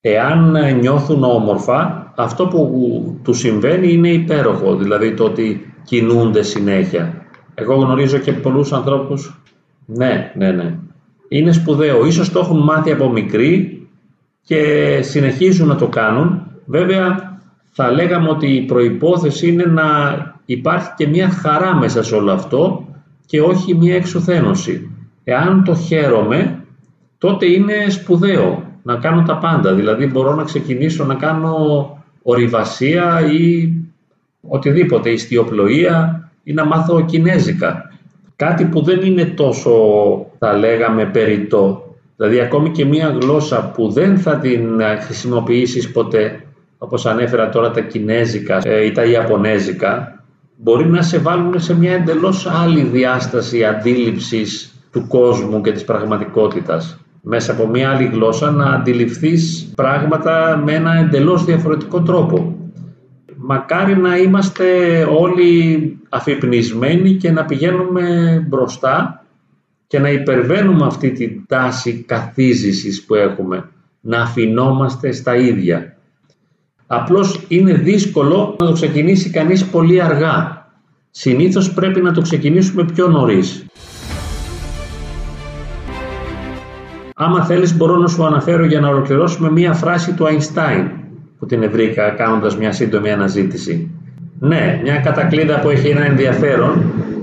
Εάν 0.00 0.56
νιώθουν 0.78 1.24
όμορφα, 1.24 2.12
αυτό 2.16 2.46
που 2.46 3.18
του 3.22 3.32
συμβαίνει 3.32 3.92
είναι 3.92 4.08
υπέροχο, 4.08 4.76
δηλαδή 4.76 5.14
το 5.14 5.24
ότι 5.24 5.74
κινούνται 5.84 6.42
συνέχεια. 6.42 7.26
Εγώ 7.54 7.74
γνωρίζω 7.74 8.18
και 8.18 8.32
πολλούς 8.32 8.72
ανθρώπους, 8.72 9.40
ναι, 9.86 10.32
ναι, 10.36 10.50
ναι. 10.50 10.78
Είναι 11.32 11.52
σπουδαίο, 11.52 12.06
ίσως 12.06 12.32
το 12.32 12.38
έχουν 12.38 12.58
μάθει 12.58 12.92
από 12.92 13.08
μικροί 13.08 13.86
και 14.44 14.62
συνεχίζουν 15.02 15.68
να 15.68 15.76
το 15.76 15.86
κάνουν. 15.86 16.42
Βέβαια, 16.66 17.38
θα 17.72 17.90
λέγαμε 17.90 18.28
ότι 18.28 18.46
η 18.46 18.60
προϋπόθεση 18.60 19.48
είναι 19.48 19.64
να 19.64 19.84
υπάρχει 20.44 20.88
και 20.96 21.06
μια 21.06 21.30
χαρά 21.30 21.74
μέσα 21.74 22.02
σε 22.02 22.14
όλο 22.14 22.32
αυτό 22.32 22.88
και 23.26 23.40
όχι 23.40 23.74
μια 23.74 23.94
εξουθένωση. 23.94 24.90
Εάν 25.24 25.64
το 25.64 25.74
χαίρομαι, 25.74 26.64
τότε 27.18 27.46
είναι 27.46 27.88
σπουδαίο 27.88 28.62
να 28.82 28.96
κάνω 28.96 29.22
τα 29.22 29.38
πάντα. 29.38 29.74
Δηλαδή 29.74 30.06
μπορώ 30.06 30.34
να 30.34 30.42
ξεκινήσω 30.42 31.04
να 31.04 31.14
κάνω 31.14 31.56
ορειβασία 32.22 33.20
ή 33.32 33.72
οτιδήποτε, 34.40 35.10
ιστιοπλοεία 35.10 36.30
ή 36.42 36.52
να 36.52 36.64
μάθω 36.64 37.04
κινέζικα. 37.04 37.90
Κάτι 38.36 38.64
που 38.64 38.82
δεν 38.82 39.00
είναι 39.00 39.24
τόσο, 39.24 39.70
θα 40.42 40.56
λέγαμε, 40.56 41.04
περιττό. 41.04 41.94
Δηλαδή 42.16 42.40
ακόμη 42.40 42.70
και 42.70 42.84
μία 42.84 43.18
γλώσσα 43.20 43.70
που 43.74 43.88
δεν 43.88 44.18
θα 44.18 44.38
την 44.38 44.80
χρησιμοποιήσεις 45.00 45.90
ποτέ, 45.92 46.40
όπως 46.78 47.06
ανέφερα 47.06 47.48
τώρα 47.48 47.70
τα 47.70 47.80
κινέζικα 47.80 48.60
ε, 48.62 48.84
ή 48.84 48.92
τα 48.92 49.04
ιαπωνέζικα, 49.04 50.22
μπορεί 50.56 50.86
να 50.86 51.02
σε 51.02 51.18
βάλουν 51.18 51.60
σε 51.60 51.76
μια 51.76 51.92
εντελώς 51.92 52.46
άλλη 52.46 52.82
διάσταση 52.82 53.64
αντίληψης 53.64 54.74
του 54.92 55.06
κόσμου 55.08 55.60
και 55.60 55.72
της 55.72 55.84
πραγματικότητας 55.84 57.00
μέσα 57.22 57.52
από 57.52 57.66
μια 57.66 57.90
άλλη 57.90 58.04
γλώσσα 58.04 58.50
να 58.50 58.64
αντιληφθείς 58.64 59.72
πράγματα 59.76 60.62
με 60.64 60.72
ένα 60.72 60.94
εντελώς 60.94 61.44
διαφορετικό 61.44 62.02
τρόπο. 62.02 62.54
Μακάρι 63.36 63.96
να 63.96 64.16
είμαστε 64.16 64.64
όλοι 65.18 65.98
αφυπνισμένοι 66.08 67.14
και 67.14 67.30
να 67.30 67.44
πηγαίνουμε 67.44 68.04
μπροστά 68.48 69.19
και 69.90 69.98
να 69.98 70.10
υπερβαίνουμε 70.10 70.86
αυτή 70.86 71.10
την 71.10 71.44
τάση 71.46 72.04
καθίζησης 72.06 73.04
που 73.04 73.14
έχουμε, 73.14 73.68
να 74.00 74.20
αφινόμαστε 74.20 75.12
στα 75.12 75.36
ίδια. 75.36 75.96
Απλώς 76.86 77.44
είναι 77.48 77.72
δύσκολο 77.72 78.56
να 78.58 78.66
το 78.66 78.72
ξεκινήσει 78.72 79.30
κανείς 79.30 79.64
πολύ 79.64 80.02
αργά. 80.02 80.66
Συνήθως 81.10 81.72
πρέπει 81.72 82.00
να 82.00 82.12
το 82.12 82.20
ξεκινήσουμε 82.20 82.84
πιο 82.84 83.08
νωρίς. 83.08 83.64
Άμα 87.14 87.44
θέλεις 87.44 87.76
μπορώ 87.76 87.96
να 87.96 88.08
σου 88.08 88.24
αναφέρω 88.24 88.64
για 88.64 88.80
να 88.80 88.88
ολοκληρώσουμε 88.88 89.50
μία 89.50 89.72
φράση 89.72 90.14
του 90.14 90.24
Einstein 90.24 90.90
που 91.38 91.46
την 91.46 91.70
βρήκα 91.70 92.10
κάνοντας 92.10 92.56
μια 92.56 92.72
σύντομη 92.72 93.10
αναζήτηση. 93.10 93.90
Ναι, 94.40 94.80
μια 94.82 94.96
κατακλίδα 94.96 95.60
που 95.60 95.68
έχει 95.68 95.88
ένα 95.88 96.04
ενδιαφέρον, 96.04 96.82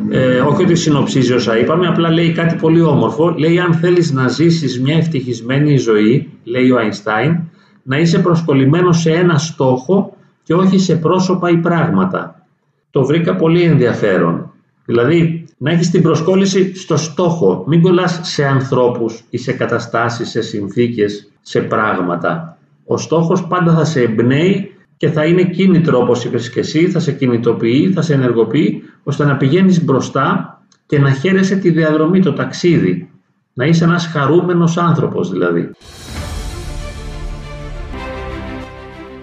ε, 0.10 0.40
όχι 0.40 0.64
ότι 0.64 0.76
συνοψίζει 0.76 1.34
όσα 1.34 1.58
είπαμε, 1.58 1.88
απλά 1.88 2.12
λέει 2.12 2.32
κάτι 2.32 2.56
πολύ 2.56 2.82
όμορφο. 2.82 3.36
Λέει 3.38 3.60
αν 3.60 3.74
θέλεις 3.74 4.12
να 4.12 4.28
ζήσεις 4.28 4.82
μια 4.82 4.98
ευτυχισμένη 4.98 5.78
ζωή, 5.78 6.30
λέει 6.44 6.72
ο 6.72 6.78
Einstein, 6.78 7.36
να 7.84 7.98
είσαι 7.98 8.20
προσκολλημένος 8.20 9.02
σε 9.02 9.12
ένα 9.12 9.38
στόχο 9.38 10.18
και 10.44 10.54
όχι 10.54 10.80
σε 10.80 10.96
πρόσωπα 10.96 11.50
ή 11.50 11.58
πράγματα. 11.58 12.46
Το 12.92 13.06
βρήκα 13.06 13.36
πολύ 13.36 13.62
ενδιαφέρον. 13.62 14.52
Δηλαδή, 14.86 15.46
να 15.58 15.72
έχεις 15.72 15.90
την 15.92 16.02
προσκόλληση 16.02 16.76
στο 16.76 16.98
στόχο. 16.98 17.64
Μην 17.68 17.82
κολλάς 17.82 18.20
σε 18.24 18.46
ανθρώπους 18.46 19.24
ή 19.30 19.38
σε 19.38 19.52
καταστάσεις, 19.52 20.30
σε 20.30 20.42
συνθήκες, 20.42 21.32
σε 21.42 21.62
πράγματα. 21.62 22.58
Ο 22.86 22.98
στόχος 22.98 23.48
πάντα 23.48 23.74
θα 23.74 23.86
σε 23.86 24.02
εμπνέει 24.02 24.72
και 24.98 25.10
θα 25.10 25.26
είναι 25.26 25.44
κίνητρο 25.44 26.00
όπως 26.00 26.26
είπες 26.26 26.50
και 26.50 26.60
εσύ, 26.60 26.90
θα 26.90 27.00
σε 27.00 27.12
κινητοποιεί, 27.12 27.92
θα 27.92 28.02
σε 28.02 28.14
ενεργοποιεί, 28.14 28.84
ώστε 29.08 29.26
να 29.26 29.38
πηγαίνεις 29.38 29.84
μπροστά 29.84 30.60
και 30.86 31.00
να 31.00 31.12
χαίρεσαι 31.12 31.56
τη 31.56 31.70
διαδρομή, 31.72 32.22
το 32.22 32.34
ταξίδι. 32.34 33.10
Να 33.54 33.66
είσαι 33.66 33.84
ένας 33.84 34.08
χαρούμενος 34.08 34.78
άνθρωπος 34.78 35.32
δηλαδή. 35.32 35.72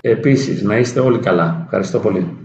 Επίσης, 0.01 0.63
να 0.63 0.79
είστε 0.79 1.01
όλοι 1.01 1.19
καλά. 1.19 1.61
Ευχαριστώ 1.65 1.99
πολύ. 1.99 2.44